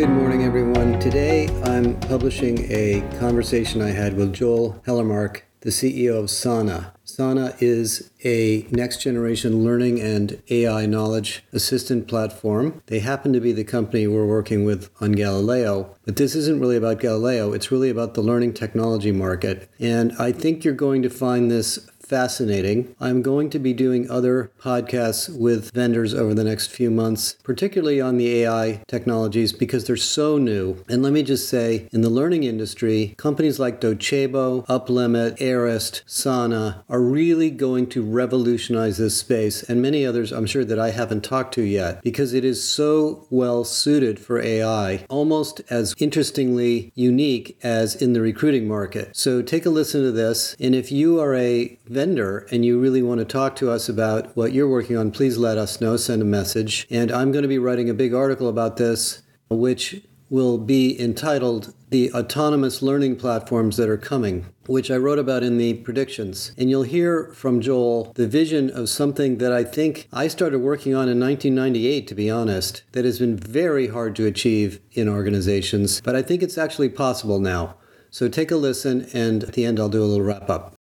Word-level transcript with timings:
Good 0.00 0.08
morning, 0.08 0.44
everyone. 0.44 0.98
Today 0.98 1.48
I'm 1.64 1.98
publishing 2.00 2.70
a 2.70 3.02
conversation 3.18 3.82
I 3.82 3.90
had 3.90 4.16
with 4.16 4.32
Joel 4.32 4.82
Hellermark, 4.86 5.42
the 5.60 5.70
CEO 5.70 6.18
of 6.18 6.30
Sana. 6.30 6.94
Sana 7.04 7.54
is 7.58 8.10
a 8.24 8.66
next 8.70 9.02
generation 9.02 9.62
learning 9.62 10.00
and 10.00 10.42
AI 10.48 10.86
knowledge 10.86 11.44
assistant 11.52 12.08
platform. 12.08 12.82
They 12.86 13.00
happen 13.00 13.32
to 13.34 13.40
be 13.40 13.52
the 13.52 13.64
company 13.64 14.06
we're 14.06 14.26
working 14.26 14.64
with 14.64 14.88
on 15.02 15.12
Galileo, 15.12 15.94
but 16.06 16.16
this 16.16 16.34
isn't 16.34 16.60
really 16.60 16.76
about 16.76 17.00
Galileo, 17.00 17.52
it's 17.52 17.70
really 17.70 17.90
about 17.90 18.14
the 18.14 18.22
learning 18.22 18.54
technology 18.54 19.12
market. 19.12 19.68
And 19.78 20.12
I 20.18 20.32
think 20.32 20.64
you're 20.64 20.72
going 20.72 21.02
to 21.02 21.10
find 21.10 21.50
this 21.50 21.78
fascinating. 22.10 22.92
I'm 22.98 23.22
going 23.22 23.50
to 23.50 23.60
be 23.60 23.72
doing 23.72 24.10
other 24.10 24.50
podcasts 24.60 25.32
with 25.32 25.70
vendors 25.70 26.12
over 26.12 26.34
the 26.34 26.42
next 26.42 26.66
few 26.66 26.90
months, 26.90 27.36
particularly 27.44 28.00
on 28.00 28.16
the 28.16 28.42
AI 28.42 28.82
technologies, 28.88 29.52
because 29.52 29.84
they're 29.84 29.96
so 29.96 30.36
new. 30.36 30.82
And 30.88 31.04
let 31.04 31.12
me 31.12 31.22
just 31.22 31.48
say, 31.48 31.88
in 31.92 32.00
the 32.00 32.10
learning 32.10 32.42
industry, 32.42 33.14
companies 33.16 33.60
like 33.60 33.80
Docebo, 33.80 34.66
Uplimit, 34.66 35.40
Arist, 35.40 36.02
Sana 36.04 36.84
are 36.88 37.00
really 37.00 37.48
going 37.48 37.86
to 37.90 38.02
revolutionize 38.02 38.98
this 38.98 39.16
space, 39.16 39.62
and 39.62 39.80
many 39.80 40.04
others 40.04 40.32
I'm 40.32 40.46
sure 40.46 40.64
that 40.64 40.80
I 40.80 40.90
haven't 40.90 41.22
talked 41.22 41.54
to 41.54 41.62
yet, 41.62 42.02
because 42.02 42.34
it 42.34 42.44
is 42.44 42.60
so 42.60 43.28
well 43.30 43.62
suited 43.62 44.18
for 44.18 44.42
AI, 44.42 45.06
almost 45.08 45.60
as 45.70 45.94
interestingly 45.98 46.90
unique 46.96 47.56
as 47.62 47.94
in 47.94 48.14
the 48.14 48.20
recruiting 48.20 48.66
market. 48.66 49.16
So 49.16 49.42
take 49.42 49.64
a 49.64 49.70
listen 49.70 50.02
to 50.02 50.10
this, 50.10 50.56
and 50.58 50.74
if 50.74 50.90
you 50.90 51.20
are 51.20 51.36
a 51.36 51.78
vendor 51.86 51.99
and 52.00 52.64
you 52.64 52.80
really 52.80 53.02
want 53.02 53.18
to 53.18 53.24
talk 53.24 53.56
to 53.56 53.70
us 53.70 53.88
about 53.88 54.36
what 54.36 54.52
you're 54.52 54.68
working 54.68 54.96
on, 54.96 55.10
please 55.10 55.36
let 55.36 55.58
us 55.58 55.80
know, 55.80 55.96
send 55.96 56.22
a 56.22 56.24
message. 56.24 56.86
And 56.90 57.12
I'm 57.12 57.32
going 57.32 57.42
to 57.42 57.48
be 57.48 57.58
writing 57.58 57.90
a 57.90 57.94
big 57.94 58.14
article 58.14 58.48
about 58.48 58.76
this, 58.76 59.22
which 59.48 60.02
will 60.30 60.58
be 60.58 60.98
entitled 61.00 61.74
The 61.90 62.12
Autonomous 62.12 62.82
Learning 62.82 63.16
Platforms 63.16 63.76
That 63.76 63.88
Are 63.88 63.98
Coming, 63.98 64.46
which 64.66 64.90
I 64.90 64.96
wrote 64.96 65.18
about 65.18 65.42
in 65.42 65.58
the 65.58 65.74
predictions. 65.74 66.52
And 66.56 66.70
you'll 66.70 66.84
hear 66.84 67.32
from 67.34 67.60
Joel 67.60 68.12
the 68.14 68.28
vision 68.28 68.70
of 68.70 68.88
something 68.88 69.38
that 69.38 69.52
I 69.52 69.64
think 69.64 70.08
I 70.12 70.28
started 70.28 70.60
working 70.60 70.94
on 70.94 71.08
in 71.08 71.18
1998, 71.18 72.06
to 72.06 72.14
be 72.14 72.30
honest, 72.30 72.84
that 72.92 73.04
has 73.04 73.18
been 73.18 73.36
very 73.36 73.88
hard 73.88 74.14
to 74.16 74.26
achieve 74.26 74.80
in 74.92 75.08
organizations, 75.08 76.00
but 76.00 76.14
I 76.14 76.22
think 76.22 76.42
it's 76.42 76.58
actually 76.58 76.90
possible 76.90 77.40
now. 77.40 77.74
So 78.10 78.28
take 78.28 78.50
a 78.50 78.56
listen, 78.56 79.08
and 79.12 79.44
at 79.44 79.52
the 79.54 79.64
end, 79.64 79.78
I'll 79.78 79.88
do 79.88 80.02
a 80.02 80.06
little 80.06 80.24
wrap 80.24 80.48
up. 80.48 80.79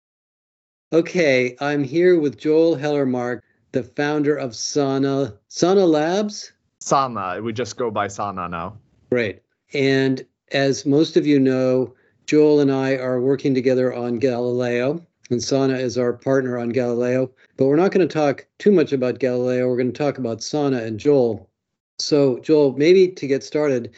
Okay, 0.94 1.56
I'm 1.62 1.86
here 1.86 2.20
with 2.20 2.38
Joel 2.38 2.76
Hellermark, 2.76 3.40
the 3.72 3.82
founder 3.82 4.36
of 4.36 4.54
Sana. 4.54 5.34
Sana 5.48 5.86
Labs? 5.86 6.52
Sana. 6.80 7.42
We 7.42 7.54
just 7.54 7.78
go 7.78 7.90
by 7.90 8.10
Sana 8.10 8.50
now. 8.50 8.78
Great. 9.10 9.42
And 9.74 10.26
as 10.52 10.86
most 10.86 11.16
of 11.16 11.26
you 11.26 11.40
know, 11.40 11.94
Joel 12.26 12.60
and 12.60 12.74
I 12.74 12.98
are 12.98 13.22
working 13.22 13.54
together 13.54 13.94
on 13.94 14.20
Galileo, 14.20 15.02
and 15.30 15.42
Sana 15.42 15.76
is 15.76 15.98
our 15.98 16.12
partner 16.12 16.58
on 16.58 16.72
Galileo. 16.72 17.32
But 17.56 17.68
we're 17.68 17.78
not 17.78 17.94
going 17.94 18.06
to 18.06 18.14
talk 18.14 18.46
too 18.60 18.74
much 18.74 18.92
about 18.92 19.20
Galileo. 19.20 19.70
We're 19.70 19.78
going 19.78 19.94
to 19.94 19.98
talk 19.98 20.18
about 20.18 20.44
Sana 20.44 20.80
and 20.80 21.00
Joel. 21.00 21.50
So, 22.00 22.40
Joel, 22.40 22.74
maybe 22.74 23.08
to 23.08 23.28
get 23.28 23.46
started, 23.46 23.92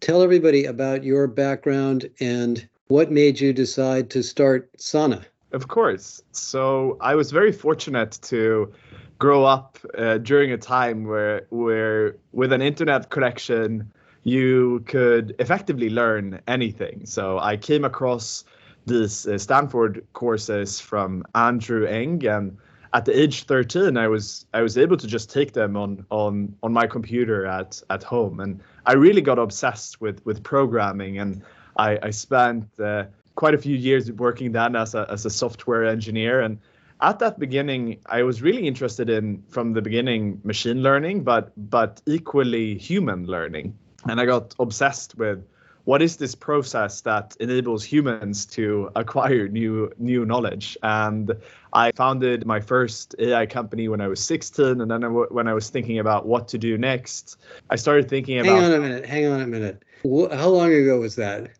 tell 0.00 0.20
everybody 0.20 0.66
about 0.66 1.04
your 1.04 1.26
background 1.26 2.10
and 2.20 2.68
what 2.88 3.10
made 3.10 3.40
you 3.40 3.54
decide 3.54 4.10
to 4.10 4.22
start 4.22 4.68
Sana. 4.76 5.24
Of 5.54 5.68
course. 5.68 6.20
So 6.32 6.96
I 7.00 7.14
was 7.14 7.30
very 7.30 7.52
fortunate 7.52 8.18
to 8.22 8.72
grow 9.20 9.44
up 9.44 9.78
uh, 9.96 10.18
during 10.18 10.50
a 10.50 10.58
time 10.58 11.04
where 11.04 11.46
where 11.50 12.16
with 12.32 12.52
an 12.52 12.60
internet 12.60 13.10
connection 13.10 13.92
you 14.24 14.82
could 14.86 15.36
effectively 15.38 15.90
learn 15.90 16.40
anything. 16.48 17.06
So 17.06 17.38
I 17.38 17.56
came 17.56 17.84
across 17.84 18.44
these 18.86 19.28
uh, 19.28 19.38
Stanford 19.38 20.04
courses 20.12 20.80
from 20.80 21.22
Andrew 21.36 21.86
Ng 21.86 22.26
and 22.26 22.58
at 22.92 23.04
the 23.04 23.16
age 23.16 23.44
13 23.44 23.96
I 23.96 24.08
was 24.08 24.46
I 24.54 24.60
was 24.60 24.76
able 24.76 24.96
to 24.96 25.06
just 25.06 25.30
take 25.30 25.52
them 25.52 25.76
on 25.76 26.04
on 26.10 26.56
on 26.64 26.72
my 26.72 26.88
computer 26.88 27.46
at 27.46 27.80
at 27.90 28.02
home 28.02 28.40
and 28.40 28.60
I 28.86 28.94
really 28.94 29.22
got 29.22 29.38
obsessed 29.38 30.00
with 30.00 30.20
with 30.26 30.42
programming 30.42 31.20
and 31.20 31.42
I 31.76 31.98
I 32.02 32.10
spent 32.10 32.66
uh, 32.80 33.04
quite 33.34 33.54
a 33.54 33.58
few 33.58 33.76
years 33.76 34.10
working 34.12 34.52
then 34.52 34.76
as 34.76 34.94
a, 34.94 35.06
as 35.10 35.24
a 35.24 35.30
software 35.30 35.84
engineer. 35.84 36.40
And 36.40 36.58
at 37.00 37.18
that 37.18 37.38
beginning 37.38 37.98
i 38.06 38.22
was 38.22 38.40
really 38.40 38.66
interested 38.66 39.10
in 39.10 39.42
from 39.48 39.72
the 39.72 39.82
beginning 39.82 40.40
machine 40.44 40.82
learning 40.82 41.24
but 41.24 41.52
but 41.70 42.00
equally 42.06 42.78
human 42.78 43.26
learning. 43.26 43.76
And 44.08 44.20
i 44.20 44.26
got 44.26 44.54
obsessed 44.58 45.16
with 45.16 45.44
what 45.84 46.00
is 46.00 46.16
this 46.16 46.34
process 46.34 47.02
that 47.02 47.36
enables 47.40 47.84
humans 47.84 48.46
to 48.46 48.90
acquire 48.96 49.48
new 49.48 49.92
new 49.98 50.24
knowledge. 50.24 50.78
And 50.82 51.32
i 51.72 51.90
founded 51.92 52.46
my 52.46 52.60
first 52.60 53.14
ai 53.18 53.46
company 53.46 53.88
when 53.88 54.00
i 54.00 54.06
was 54.06 54.20
16 54.20 54.80
and 54.80 54.90
then 54.90 55.02
when 55.12 55.48
i 55.48 55.54
was 55.54 55.70
thinking 55.70 55.98
about 55.98 56.26
what 56.26 56.46
to 56.48 56.58
do 56.58 56.78
next 56.78 57.36
i 57.70 57.76
started 57.76 58.08
thinking 58.08 58.38
about 58.38 58.54
hang 58.54 58.64
on 58.64 58.72
a 58.72 58.80
minute 58.80 59.04
hang 59.04 59.26
on 59.26 59.40
a 59.40 59.46
minute. 59.46 59.82
How 60.04 60.48
long 60.48 60.72
ago 60.72 61.00
was 61.00 61.16
that 61.16 61.50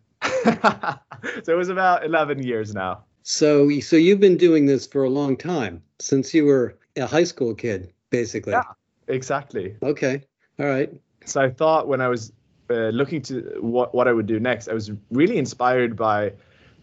so 1.43 1.53
it 1.53 1.57
was 1.57 1.69
about 1.69 2.05
11 2.05 2.43
years 2.43 2.73
now. 2.73 3.03
So, 3.23 3.69
so 3.79 3.95
you've 3.95 4.19
been 4.19 4.37
doing 4.37 4.65
this 4.65 4.85
for 4.85 5.03
a 5.03 5.09
long 5.09 5.35
time 5.35 5.81
since 5.99 6.33
you 6.33 6.45
were 6.45 6.77
a 6.95 7.07
high 7.07 7.23
school 7.23 7.55
kid, 7.55 7.91
basically. 8.09 8.53
Yeah, 8.53 8.63
exactly. 9.07 9.75
Okay. 9.81 10.21
All 10.59 10.67
right. 10.67 10.91
So 11.25 11.41
I 11.41 11.49
thought 11.49 11.87
when 11.87 12.01
I 12.01 12.07
was 12.07 12.31
uh, 12.69 12.89
looking 12.89 13.21
to 13.23 13.57
what 13.61 13.93
what 13.93 14.07
I 14.07 14.13
would 14.13 14.27
do 14.27 14.39
next, 14.39 14.67
I 14.67 14.73
was 14.73 14.91
really 15.11 15.37
inspired 15.37 15.95
by 15.95 16.33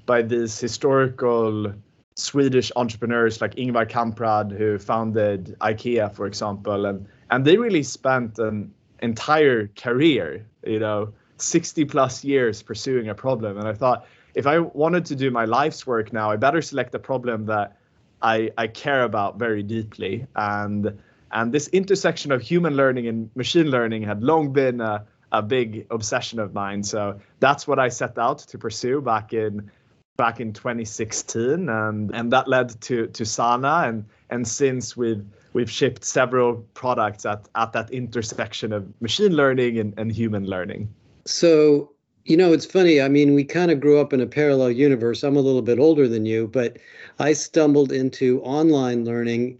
by 0.04 0.22
these 0.22 0.58
historical 0.58 1.72
Swedish 2.16 2.70
entrepreneurs 2.76 3.40
like 3.40 3.54
Ingvar 3.54 3.88
Kamprad, 3.88 4.56
who 4.56 4.78
founded 4.78 5.56
IKEA, 5.60 6.12
for 6.12 6.26
example, 6.26 6.86
and 6.86 7.06
and 7.30 7.44
they 7.44 7.56
really 7.56 7.82
spent 7.82 8.38
an 8.38 8.72
entire 9.00 9.68
career, 9.68 10.46
you 10.66 10.78
know, 10.78 11.12
60 11.42 11.84
plus 11.86 12.24
years 12.24 12.62
pursuing 12.62 13.08
a 13.08 13.14
problem. 13.14 13.58
And 13.58 13.68
I 13.68 13.74
thought, 13.74 14.06
if 14.34 14.46
I 14.46 14.58
wanted 14.58 15.04
to 15.06 15.16
do 15.16 15.30
my 15.30 15.44
life's 15.44 15.86
work 15.86 16.12
now, 16.12 16.30
I 16.30 16.36
better 16.36 16.62
select 16.62 16.94
a 16.94 16.98
problem 16.98 17.46
that 17.46 17.76
I, 18.22 18.50
I 18.56 18.68
care 18.68 19.02
about 19.02 19.38
very 19.38 19.62
deeply. 19.62 20.26
And 20.36 20.98
and 21.32 21.52
this 21.52 21.68
intersection 21.68 22.30
of 22.30 22.42
human 22.42 22.76
learning 22.76 23.08
and 23.08 23.30
machine 23.34 23.70
learning 23.70 24.02
had 24.02 24.22
long 24.22 24.52
been 24.52 24.80
a, 24.80 25.04
a 25.32 25.42
big 25.42 25.86
obsession 25.90 26.38
of 26.38 26.52
mine. 26.52 26.82
So 26.82 27.18
that's 27.40 27.66
what 27.66 27.78
I 27.78 27.88
set 27.88 28.18
out 28.18 28.38
to 28.38 28.58
pursue 28.58 29.00
back 29.00 29.32
in 29.32 29.70
back 30.18 30.40
in 30.40 30.52
2016, 30.52 31.68
and 31.68 32.14
and 32.14 32.32
that 32.32 32.48
led 32.48 32.80
to 32.82 33.06
to 33.08 33.24
Sana. 33.24 33.84
And 33.86 34.04
and 34.30 34.46
since 34.46 34.96
we've 34.96 35.24
we've 35.54 35.70
shipped 35.70 36.04
several 36.04 36.56
products 36.74 37.26
at 37.26 37.48
at 37.54 37.72
that 37.72 37.90
intersection 37.90 38.72
of 38.72 38.88
machine 39.00 39.32
learning 39.32 39.78
and, 39.78 39.94
and 39.96 40.12
human 40.12 40.46
learning. 40.46 40.92
So, 41.24 41.90
you 42.24 42.36
know, 42.36 42.52
it's 42.52 42.66
funny. 42.66 43.00
I 43.00 43.08
mean, 43.08 43.34
we 43.34 43.44
kind 43.44 43.70
of 43.70 43.80
grew 43.80 44.00
up 44.00 44.12
in 44.12 44.20
a 44.20 44.26
parallel 44.26 44.70
universe. 44.70 45.22
I'm 45.22 45.36
a 45.36 45.40
little 45.40 45.62
bit 45.62 45.78
older 45.78 46.08
than 46.08 46.26
you, 46.26 46.48
but 46.48 46.78
I 47.18 47.32
stumbled 47.32 47.92
into 47.92 48.40
online 48.42 49.04
learning 49.04 49.58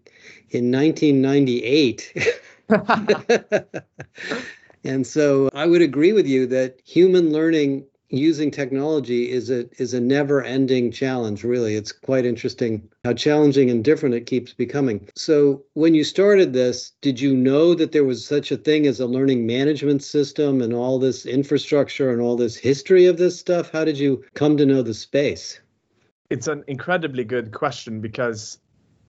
in 0.51 0.71
1998. 0.71 2.13
and 4.85 5.07
so 5.07 5.49
I 5.55 5.67
would 5.67 5.83
agree 5.83 6.13
with 6.13 6.27
you 6.27 6.47
that 6.47 6.81
human 6.85 7.33
learning 7.33 7.85
using 8.13 8.51
technology 8.51 9.31
is 9.31 9.51
a 9.51 9.67
is 9.81 9.95
a 9.95 10.01
never 10.01 10.43
ending 10.43 10.93
challenge 10.93 11.43
really. 11.43 11.75
It's 11.75 11.93
quite 11.93 12.25
interesting 12.25 12.89
how 13.05 13.15
challenging 13.15 13.71
and 13.71 13.83
different 13.83 14.15
it 14.15 14.27
keeps 14.27 14.53
becoming. 14.53 15.09
So 15.17 15.65
when 15.73 15.95
you 15.95 16.05
started 16.05 16.53
this 16.53 16.93
did 17.01 17.21
you 17.21 17.35
know 17.35 17.75
that 17.75 17.93
there 17.93 18.05
was 18.05 18.25
such 18.25 18.53
a 18.53 18.57
thing 18.57 18.87
as 18.87 19.01
a 19.01 19.07
learning 19.07 19.47
management 19.47 20.03
system 20.03 20.61
and 20.61 20.75
all 20.75 20.99
this 20.99 21.27
infrastructure 21.27 22.11
and 22.11 22.21
all 22.21 22.37
this 22.37 22.57
history 22.57 23.07
of 23.07 23.17
this 23.17 23.39
stuff? 23.39 23.71
How 23.73 23.85
did 23.85 23.99
you 23.99 24.23
come 24.35 24.57
to 24.59 24.67
know 24.67 24.83
the 24.83 24.95
space? 24.95 25.61
It's 26.31 26.49
an 26.49 26.65
incredibly 26.67 27.25
good 27.25 27.53
question 27.53 28.01
because 28.01 28.59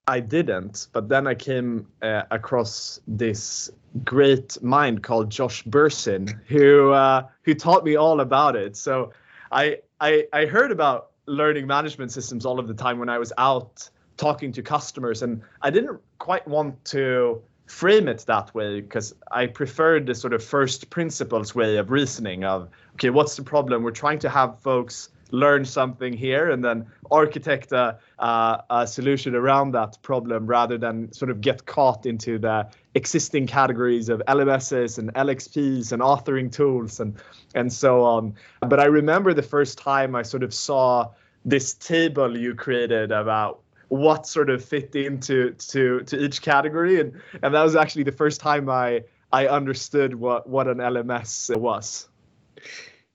I 0.08 0.20
didn't, 0.20 0.88
but 0.92 1.08
then 1.08 1.28
I 1.28 1.36
came 1.36 1.88
uh, 2.02 2.24
across 2.30 3.00
this 3.08 3.72
great 4.04 4.62
mind 4.62 5.02
called 5.04 5.30
Josh 5.30 5.64
Bersin, 5.64 6.40
who 6.48 6.92
uh, 6.92 7.28
who 7.44 7.54
taught 7.54 7.86
me 7.86 7.96
all 7.96 8.20
about 8.20 8.56
it. 8.56 8.76
So 8.76 9.14
I, 9.52 9.80
I 10.02 10.28
I 10.34 10.46
heard 10.46 10.72
about 10.72 11.12
learning 11.26 11.68
management 11.68 12.12
systems 12.12 12.46
all 12.46 12.60
of 12.60 12.68
the 12.68 12.74
time 12.74 13.00
when 13.00 13.08
I 13.08 13.18
was 13.18 13.32
out 13.38 13.90
talking 14.18 14.52
to 14.54 14.62
customers, 14.62 15.22
and 15.24 15.42
I 15.62 15.70
didn't 15.70 16.00
quite 16.20 16.46
want 16.48 16.84
to 16.86 17.42
frame 17.68 18.10
it 18.10 18.26
that 18.28 18.54
way 18.54 18.82
because 18.82 19.16
I 19.32 19.48
preferred 19.48 20.06
the 20.06 20.16
sort 20.16 20.34
of 20.34 20.44
first 20.44 20.90
principles 20.90 21.56
way 21.56 21.78
of 21.78 21.92
reasoning 21.92 22.44
of 22.44 22.68
okay, 22.96 23.10
what's 23.10 23.38
the 23.38 23.44
problem? 23.44 23.84
We're 23.84 23.92
trying 23.92 24.20
to 24.20 24.30
have 24.30 24.60
folks 24.60 25.10
learn 25.34 25.66
something 25.66 26.14
here 26.14 26.52
and 26.52 26.64
then 26.64 26.86
architect 27.10 27.72
a, 27.72 27.98
uh, 28.20 28.58
a 28.70 28.88
solution 28.88 29.36
around 29.36 29.72
that 29.72 29.98
problem 30.04 30.46
rather 30.46 30.78
than 30.78 31.12
sort 31.12 31.32
of 31.32 31.42
get 31.42 31.66
caught 31.66 32.06
into 32.06 32.38
the 32.38 32.66
existing 32.94 33.48
categories 33.48 34.10
of 34.10 34.22
LMSs 34.28 35.00
and 35.00 35.12
LXPs 35.16 35.92
and 35.92 36.04
authoring 36.04 36.52
tools 36.52 37.00
and 37.00 37.16
and 37.56 37.74
so 37.74 38.04
on. 38.04 38.36
But 38.62 38.80
I 38.80 38.86
remember 38.86 39.34
the 39.34 39.42
first 39.42 39.80
time 39.80 40.16
I 40.16 40.22
sort 40.22 40.44
of 40.44 40.54
saw 40.54 41.10
this 41.44 41.74
table 41.74 42.38
you 42.38 42.54
created 42.54 43.12
about 43.12 43.60
what 43.90 44.28
sort 44.28 44.52
of 44.52 44.64
fit 44.64 44.96
into 44.96 45.52
to 45.54 46.02
to 46.02 46.24
each 46.24 46.44
category 46.44 47.02
and 47.02 47.20
and 47.42 47.56
that 47.56 47.64
was 47.64 47.76
actually 47.76 48.04
the 48.04 48.12
first 48.12 48.40
time 48.40 48.70
I 48.70 49.02
I 49.32 49.48
understood 49.48 50.14
what 50.14 50.48
what 50.48 50.68
an 50.68 50.78
LMS 50.78 51.58
was. 51.58 52.08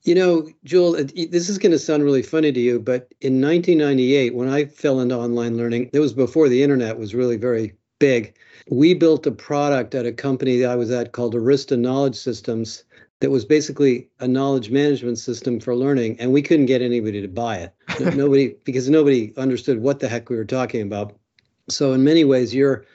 You 0.09 0.15
know, 0.15 0.49
Joel, 0.65 0.93
this 0.93 1.51
is 1.51 1.59
going 1.59 1.73
to 1.73 1.79
sound 1.79 2.03
really 2.03 2.23
funny 2.23 2.51
to 2.51 2.59
you, 2.59 2.81
but 2.81 3.13
in 3.21 3.43
1998, 3.43 4.35
when 4.35 4.49
I 4.49 4.65
fell 4.65 5.01
into 5.01 5.15
online 5.15 5.59
learning, 5.59 5.91
it 5.93 5.99
was 5.99 6.15
before 6.15 6.49
the 6.49 6.63
internet 6.63 6.99
was 6.99 7.15
really 7.15 7.37
very 7.37 7.75
big. 7.99 8.35
We 8.71 8.95
built 8.95 9.27
a 9.27 9.31
product 9.31 9.95
at 9.95 10.07
a 10.07 10.13
company 10.13 10.61
that 10.61 10.71
I 10.71 10.77
was 10.77 10.91
at 10.91 11.13
called 11.13 11.35
Arista 11.35 11.79
Knowledge 11.79 12.17
Systems 12.17 12.85
that 13.21 13.31
was 13.31 13.45
basically 13.45 14.09
a 14.19 14.27
knowledge 14.27 14.71
management 14.71 15.19
system 15.19 15.61
for 15.61 15.77
learning, 15.77 16.19
and 16.19 16.33
we 16.33 16.41
couldn't 16.41 16.73
get 16.73 16.81
anybody 16.81 17.21
to 17.21 17.29
buy 17.29 17.59
it. 17.59 17.75
nobody, 18.17 18.55
because 18.65 18.89
nobody 18.89 19.35
understood 19.37 19.83
what 19.83 20.01
the 20.01 20.09
heck 20.09 20.31
we 20.31 20.37
were 20.37 20.47
talking 20.47 20.81
about. 20.81 21.19
So 21.69 21.93
in 21.93 22.03
many 22.03 22.25
ways, 22.25 22.55
you're, 22.55 22.87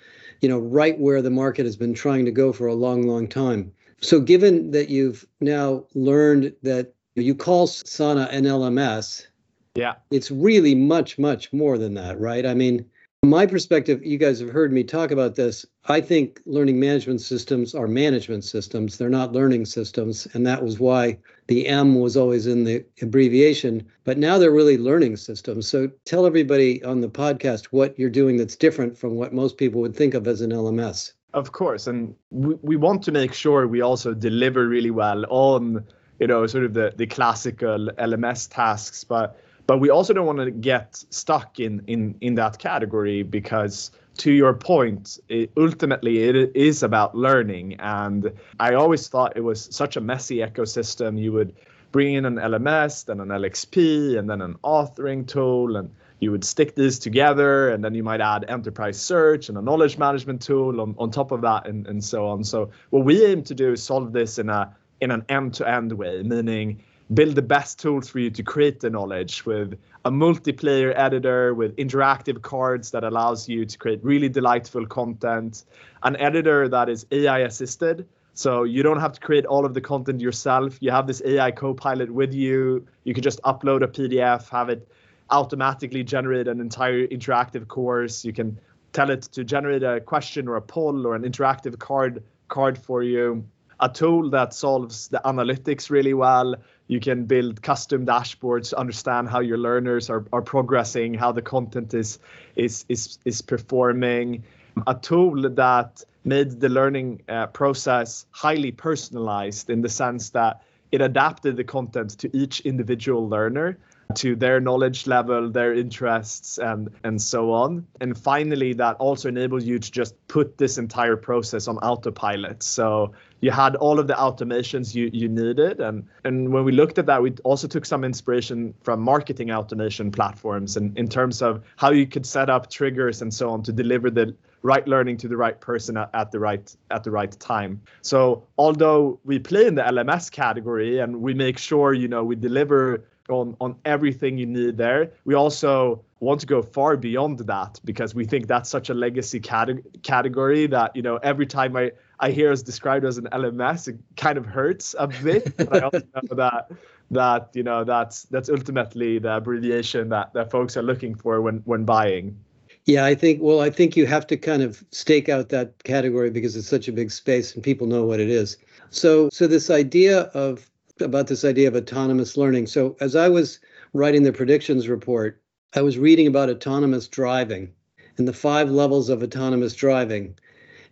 you 0.42 0.50
know, 0.50 0.58
right 0.58 0.98
where 0.98 1.22
the 1.22 1.30
market 1.30 1.68
has 1.68 1.78
been 1.78 1.94
trying 1.94 2.26
to 2.26 2.32
go 2.32 2.52
for 2.52 2.66
a 2.66 2.74
long, 2.74 3.04
long 3.04 3.28
time. 3.28 3.72
So 4.02 4.20
given 4.20 4.72
that 4.72 4.90
you've 4.90 5.28
now 5.40 5.86
learned 5.94 6.54
that 6.64 6.96
you 7.16 7.36
call 7.36 7.68
Sana 7.68 8.28
an 8.32 8.46
LMS, 8.46 9.28
yeah, 9.76 9.96
it's 10.12 10.32
really 10.32 10.76
much, 10.76 11.18
much 11.18 11.52
more 11.54 11.78
than 11.78 11.94
that, 11.96 12.20
right? 12.20 12.46
I 12.46 12.54
mean, 12.54 12.86
my 13.24 13.46
perspective, 13.46 14.06
you 14.06 14.18
guys 14.18 14.42
have 14.42 14.50
heard 14.50 14.74
me 14.74 14.84
talk 14.84 15.10
about 15.10 15.36
this. 15.36 15.66
I 15.86 16.02
think 16.02 16.42
learning 16.46 16.78
management 16.78 17.22
systems 17.22 17.74
are 17.74 17.88
management 17.88 18.44
systems. 18.44 18.98
They're 18.98 19.10
not 19.10 19.32
learning 19.32 19.66
systems. 19.66 20.28
And 20.34 20.46
that 20.46 20.62
was 20.62 20.78
why 20.78 21.18
the 21.48 21.68
M 21.68 21.96
was 21.96 22.18
always 22.18 22.48
in 22.48 22.66
the 22.66 22.84
abbreviation. 23.02 23.88
But 24.04 24.18
now 24.18 24.38
they're 24.38 24.52
really 24.52 24.78
learning 24.78 25.16
systems. 25.16 25.70
So 25.70 25.90
tell 26.04 26.26
everybody 26.26 26.84
on 26.84 27.00
the 27.00 27.08
podcast 27.08 27.68
what 27.68 27.98
you're 27.98 28.10
doing 28.10 28.36
that's 28.36 28.58
different 28.58 28.98
from 28.98 29.16
what 29.16 29.34
most 29.34 29.58
people 29.58 29.80
would 29.80 29.96
think 29.96 30.16
of 30.16 30.28
as 30.28 30.42
an 30.42 30.52
LMS. 30.52 31.14
Of 31.34 31.54
course. 31.54 31.88
And 31.88 32.14
we, 32.30 32.56
we 32.62 32.76
want 32.76 33.04
to 33.04 33.14
make 33.14 33.34
sure 33.34 33.68
we 33.68 33.82
also 33.82 34.14
deliver 34.14 34.68
really 34.68 34.92
well 34.92 35.26
on, 35.30 35.86
you 36.20 36.28
know, 36.28 36.46
sort 36.48 36.64
of 36.64 36.74
the, 36.74 36.94
the 36.96 37.08
classical 37.08 37.90
LMS 37.98 38.50
tasks. 38.50 39.04
But 39.04 39.40
but 39.68 39.80
we 39.80 39.90
also 39.90 40.14
don't 40.14 40.26
want 40.26 40.40
to 40.40 40.52
get 40.52 41.04
stuck 41.10 41.60
in 41.60 41.84
in 41.88 42.16
in 42.22 42.36
that 42.36 42.60
category 42.60 43.24
because 43.24 43.92
to 44.18 44.32
your 44.32 44.54
point 44.54 45.20
it, 45.30 45.52
ultimately 45.58 46.24
it 46.24 46.56
is 46.56 46.84
about 46.84 47.16
learning 47.16 47.76
and 47.80 48.32
i 48.60 48.74
always 48.74 49.08
thought 49.08 49.36
it 49.36 49.42
was 49.42 49.68
such 49.76 49.98
a 49.98 50.02
messy 50.02 50.38
ecosystem 50.38 51.20
you 51.20 51.32
would 51.32 51.54
bring 51.92 52.14
in 52.14 52.26
an 52.26 52.36
lms 52.36 53.06
then 53.06 53.20
an 53.20 53.30
lxp 53.30 54.18
and 54.18 54.30
then 54.30 54.42
an 54.42 54.56
authoring 54.64 55.26
tool 55.26 55.78
and 55.78 55.90
you 56.20 56.32
would 56.32 56.44
stick 56.44 56.76
these 56.76 57.00
together 57.00 57.70
and 57.70 57.84
then 57.84 57.94
you 57.94 58.04
might 58.04 58.22
add 58.22 58.46
enterprise 58.48 59.02
search 59.02 59.50
and 59.50 59.58
a 59.58 59.62
knowledge 59.62 59.98
management 59.98 60.42
tool 60.42 60.80
on, 60.80 60.96
on 60.98 61.12
top 61.12 61.32
of 61.32 61.42
that 61.42 61.68
and, 61.68 61.88
and 61.88 62.04
so 62.04 62.28
on 62.28 62.44
so 62.44 62.70
what 62.92 63.04
we 63.04 63.26
aim 63.26 63.44
to 63.44 63.56
do 63.56 63.74
is 63.74 63.84
solve 63.84 64.14
this 64.14 64.38
in 64.38 64.50
a 64.50 64.76
in 65.04 65.12
an 65.12 65.24
end-to-end 65.30 65.92
way 65.94 66.24
meaning 66.24 66.82
build 67.14 67.36
the 67.36 67.42
best 67.42 67.80
tools 67.80 68.10
for 68.10 68.20
you 68.20 68.30
to 68.30 68.44
create 68.44 68.80
the 68.80 68.90
knowledge 68.90 69.46
with 69.46 69.78
a 70.06 70.12
multiplayer 70.12 70.94
editor 70.96 71.54
with 71.54 71.76
interactive 71.76 72.42
cards 72.42 72.92
that 72.92 73.04
allows 73.04 73.48
you 73.48 73.66
to 73.66 73.78
create 73.78 74.00
really 74.04 74.30
delightful 74.30 74.86
content 74.86 75.66
an 76.04 76.16
editor 76.18 76.68
that 76.68 76.90
is 76.90 77.06
ai 77.12 77.40
assisted. 77.40 78.08
So 78.36 78.64
you 78.64 78.82
don't 78.82 79.00
have 79.00 79.14
to 79.14 79.20
create 79.20 79.46
all 79.46 79.64
of 79.64 79.74
the 79.76 79.82
content 79.82 80.20
yourself. 80.20 80.78
You 80.82 80.92
have 80.92 81.06
this 81.06 81.22
ai 81.24 81.52
copilot 81.52 82.12
with 82.12 82.34
you. 82.34 82.86
You 83.04 83.14
can 83.14 83.22
just 83.22 83.42
upload 83.44 83.84
a 83.84 83.88
pdf 83.88 84.50
have 84.50 84.70
it 84.70 84.88
automatically 85.30 86.04
generate 86.04 86.48
an 86.48 86.60
entire 86.60 87.08
interactive 87.08 87.68
course. 87.68 88.26
You 88.26 88.34
can 88.34 88.60
tell 88.92 89.10
it 89.10 89.24
to 89.34 89.44
generate 89.44 89.84
a 89.84 90.00
question 90.00 90.48
or 90.48 90.56
a 90.56 90.62
poll 90.62 91.06
or 91.06 91.16
an 91.16 91.24
interactive 91.24 91.78
card 91.80 92.24
card 92.50 92.78
for 92.78 93.04
you 93.04 93.44
a 93.84 93.90
tool 93.90 94.30
that 94.30 94.54
solves 94.54 95.10
the 95.10 95.22
analytics 95.26 95.90
really 95.90 96.14
well 96.14 96.56
you 96.88 97.00
can 97.00 97.26
build 97.26 97.62
custom 97.62 98.06
dashboards 98.06 98.70
to 98.70 98.78
understand 98.78 99.30
how 99.30 99.40
your 99.40 99.58
learners 99.58 100.10
are, 100.10 100.26
are 100.32 100.42
progressing 100.42 101.14
how 101.14 101.32
the 101.32 101.42
content 101.42 101.94
is 101.94 102.20
is 102.56 102.86
is 102.88 103.20
is 103.26 103.42
performing 103.42 104.44
a 104.88 104.96
tool 104.96 105.50
that 105.50 106.04
made 106.24 106.62
the 106.62 106.70
learning 106.70 107.22
uh, 107.28 107.48
process 107.48 108.26
highly 108.32 108.72
personalized 108.72 109.70
in 109.70 109.82
the 109.82 109.90
sense 109.90 110.30
that 110.30 110.62
it 110.94 111.02
adapted 111.02 111.58
the 111.58 111.64
content 111.64 112.12
to 112.20 112.30
each 112.36 112.62
individual 112.62 113.28
learner 113.28 113.78
to 114.16 114.36
their 114.36 114.60
knowledge 114.60 115.08
level, 115.08 115.50
their 115.50 115.74
interests, 115.74 116.58
and 116.58 116.90
and 117.04 117.22
so 117.22 117.52
on. 117.52 117.86
And 118.00 118.18
finally, 118.18 118.74
that 118.74 118.96
also 118.98 119.30
enables 119.30 119.66
you 119.66 119.80
to 119.80 119.92
just 119.92 120.16
put 120.28 120.58
this 120.58 120.78
entire 120.78 121.16
process 121.16 121.68
on 121.68 121.78
autopilot. 121.78 122.64
So 122.64 123.14
you 123.44 123.52
had 123.52 123.76
all 123.76 124.00
of 124.00 124.08
the 124.08 124.14
automations 124.14 124.96
you 124.96 125.10
you 125.12 125.28
needed, 125.28 125.82
and 125.82 126.08
and 126.24 126.54
when 126.54 126.64
we 126.64 126.72
looked 126.72 126.98
at 126.98 127.08
that, 127.08 127.22
we 127.22 127.34
also 127.44 127.68
took 127.68 127.86
some 127.86 128.06
inspiration 128.06 128.74
from 128.84 129.02
marketing 129.02 129.52
automation 129.52 130.12
platforms, 130.12 130.78
and 130.78 130.98
in 130.98 131.10
terms 131.10 131.42
of 131.42 131.62
how 131.76 131.92
you 131.92 132.08
could 132.08 132.26
set 132.26 132.50
up 132.50 132.70
triggers 132.70 133.22
and 133.22 133.34
so 133.34 133.50
on 133.50 133.62
to 133.64 133.74
deliver 133.74 134.10
the 134.10 134.34
right 134.62 134.88
learning 134.88 135.18
to 135.18 135.28
the 135.28 135.36
right 135.36 135.60
person 135.60 135.98
at, 135.98 136.32
the 136.32 136.40
right 136.40 136.74
at 136.90 137.04
the 137.04 137.12
right 137.12 137.38
time. 137.42 137.82
So 138.02 138.48
although 138.58 139.20
we 139.26 139.40
play 139.40 139.68
in 139.68 139.76
the 139.76 139.82
LMS 139.82 140.32
category 140.32 141.00
and 141.00 141.22
we 141.22 141.34
make 141.34 141.58
sure 141.58 141.94
you 141.94 142.08
know 142.08 142.24
we 142.24 142.38
deliver 142.38 143.04
on 143.30 143.56
on 143.62 143.76
everything 143.86 144.38
you 144.38 144.46
need 144.46 144.78
there. 144.78 145.12
We 145.26 145.36
also 145.36 146.04
want 146.20 146.40
to 146.42 146.46
go 146.46 146.62
far 146.62 146.98
beyond 146.98 147.40
that 147.40 147.80
because 147.84 148.16
we 148.16 148.26
think 148.26 148.48
that's 148.48 148.70
such 148.70 148.90
a 148.90 148.94
legacy 148.94 149.40
cate- 149.40 150.04
category 150.04 150.68
that 150.68 150.96
you 150.96 151.02
know 151.02 151.18
every 151.18 151.46
time 151.46 151.76
I 151.76 151.92
I 152.20 152.32
hear 152.32 152.52
us 152.52 152.62
described 152.62 153.06
as 153.06 153.18
an 153.18 153.28
LMS, 153.32 153.88
it 153.88 153.98
kind 154.16 154.38
of 154.38 154.46
hurts 154.46 154.96
a 154.98 155.08
bit. 155.08 155.56
but 155.58 155.76
I 155.76 155.80
also 155.82 156.02
know 156.16 156.36
that 156.36 156.72
that 157.12 157.50
you 157.54 157.64
know 157.64 157.84
that's 157.84 158.24
that's 158.24 158.50
ultimately 158.50 159.20
the 159.20 159.38
abbreviation 159.38 160.10
that 160.10 160.34
that 160.34 160.52
folks 160.52 160.78
are 160.78 160.84
looking 160.84 161.16
for 161.16 161.42
when 161.42 161.58
when 161.66 161.86
buying. 161.86 162.38
Yeah, 162.86 163.06
I 163.06 163.16
think 163.16 163.42
well, 163.42 163.62
I 163.62 163.70
think 163.70 163.96
you 163.96 164.06
have 164.06 164.28
to 164.28 164.38
kind 164.38 164.62
of 164.62 164.84
stake 164.92 165.30
out 165.30 165.50
that 165.50 165.84
category 165.84 166.30
because 166.30 166.58
it's 166.58 166.68
such 166.68 166.90
a 166.90 166.92
big 166.92 167.12
space 167.12 167.56
and 167.56 167.64
people 167.64 167.88
know 167.88 168.04
what 168.04 168.20
it 168.20 168.30
is. 168.30 168.58
So 168.90 169.30
so 169.32 169.48
this 169.48 169.70
idea 169.70 170.24
of 170.34 170.70
about 171.04 171.28
this 171.28 171.46
idea 171.46 171.68
of 171.68 171.76
autonomous 171.76 172.38
learning. 172.38 172.68
So, 172.68 172.96
as 173.00 173.16
I 173.16 173.30
was 173.30 173.60
writing 173.94 174.24
the 174.24 174.34
predictions 174.34 174.88
report, 174.88 175.42
I 175.76 175.82
was 175.82 175.98
reading 175.98 176.28
about 176.28 176.50
autonomous 176.50 177.08
driving 177.08 177.72
and 178.18 178.28
the 178.28 178.34
five 178.34 178.70
levels 178.70 179.10
of 179.10 179.24
autonomous 179.24 179.74
driving. 179.74 180.36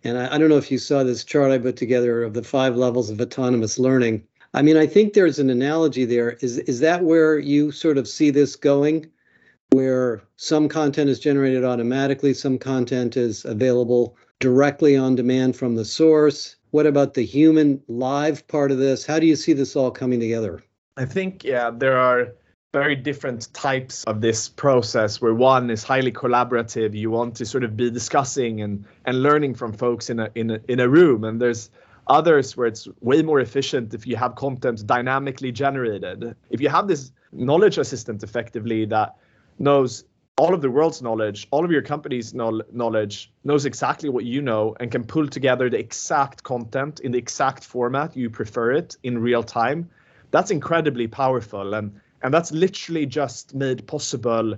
And 0.04 0.18
I, 0.18 0.34
I, 0.34 0.38
don't 0.38 0.48
know 0.48 0.56
if 0.56 0.70
you 0.70 0.78
saw 0.78 1.04
this 1.04 1.24
chart 1.24 1.52
I 1.52 1.58
put 1.58 1.76
together 1.76 2.22
of 2.22 2.34
the 2.34 2.42
five 2.42 2.76
levels 2.76 3.10
of 3.10 3.20
autonomous 3.20 3.78
learning. 3.78 4.24
I 4.54 4.62
mean, 4.62 4.76
I 4.76 4.86
think 4.86 5.12
there's 5.12 5.38
an 5.38 5.50
analogy 5.50 6.04
there. 6.04 6.32
Is 6.40 6.58
is 6.58 6.80
that 6.80 7.04
where 7.04 7.38
you 7.38 7.70
sort 7.70 7.98
of 7.98 8.08
see 8.08 8.30
this 8.30 8.56
going? 8.56 9.06
Where 9.70 10.22
some 10.36 10.68
content 10.68 11.08
is 11.08 11.18
generated 11.18 11.64
automatically, 11.64 12.34
some 12.34 12.58
content 12.58 13.16
is 13.16 13.44
available 13.44 14.16
directly 14.42 14.96
on 14.96 15.14
demand 15.14 15.54
from 15.54 15.76
the 15.76 15.84
source, 15.84 16.56
what 16.72 16.84
about 16.84 17.14
the 17.14 17.24
human 17.24 17.80
live 17.86 18.44
part 18.48 18.72
of 18.72 18.78
this? 18.78 19.06
How 19.06 19.20
do 19.20 19.26
you 19.26 19.36
see 19.36 19.52
this 19.52 19.76
all 19.76 19.92
coming 19.92 20.18
together? 20.18 20.60
I 20.96 21.04
think, 21.04 21.44
yeah, 21.44 21.70
there 21.70 21.96
are 21.96 22.32
very 22.72 22.96
different 22.96 23.54
types 23.54 24.02
of 24.04 24.20
this 24.20 24.48
process 24.48 25.20
where 25.20 25.32
one 25.32 25.70
is 25.70 25.84
highly 25.84 26.10
collaborative 26.10 26.92
you 26.92 27.10
want 27.10 27.36
to 27.36 27.46
sort 27.46 27.62
of 27.62 27.76
be 27.76 27.90
discussing 27.90 28.62
and 28.62 28.84
and 29.04 29.22
learning 29.22 29.54
from 29.54 29.72
folks 29.72 30.08
in 30.08 30.18
a 30.18 30.30
in 30.34 30.50
a, 30.50 30.58
in 30.68 30.80
a 30.80 30.88
room 30.88 31.22
and 31.22 31.38
there's 31.38 31.68
others 32.06 32.56
where 32.56 32.66
it's 32.66 32.88
way 33.02 33.20
more 33.20 33.40
efficient 33.40 33.92
if 33.92 34.06
you 34.06 34.16
have 34.16 34.36
content 34.36 34.86
dynamically 34.86 35.52
generated 35.52 36.34
if 36.48 36.62
you 36.62 36.70
have 36.70 36.88
this 36.88 37.12
knowledge 37.32 37.76
assistant 37.76 38.22
effectively 38.22 38.86
that 38.86 39.16
knows 39.58 40.04
all 40.42 40.54
of 40.54 40.60
the 40.60 40.72
world's 40.72 41.00
knowledge, 41.00 41.46
all 41.52 41.64
of 41.64 41.70
your 41.70 41.82
company's 41.82 42.34
knowledge, 42.34 43.32
knows 43.44 43.64
exactly 43.64 44.08
what 44.08 44.24
you 44.24 44.42
know 44.42 44.74
and 44.80 44.90
can 44.90 45.04
pull 45.04 45.28
together 45.28 45.70
the 45.70 45.78
exact 45.78 46.42
content 46.42 46.98
in 46.98 47.12
the 47.12 47.18
exact 47.18 47.62
format 47.62 48.16
you 48.16 48.28
prefer 48.28 48.72
it 48.72 48.96
in 49.04 49.18
real 49.18 49.44
time. 49.44 49.88
That's 50.32 50.50
incredibly 50.50 51.06
powerful. 51.06 51.74
And 51.74 52.00
and 52.24 52.34
that's 52.34 52.50
literally 52.50 53.06
just 53.06 53.54
made 53.54 53.86
possible 53.86 54.56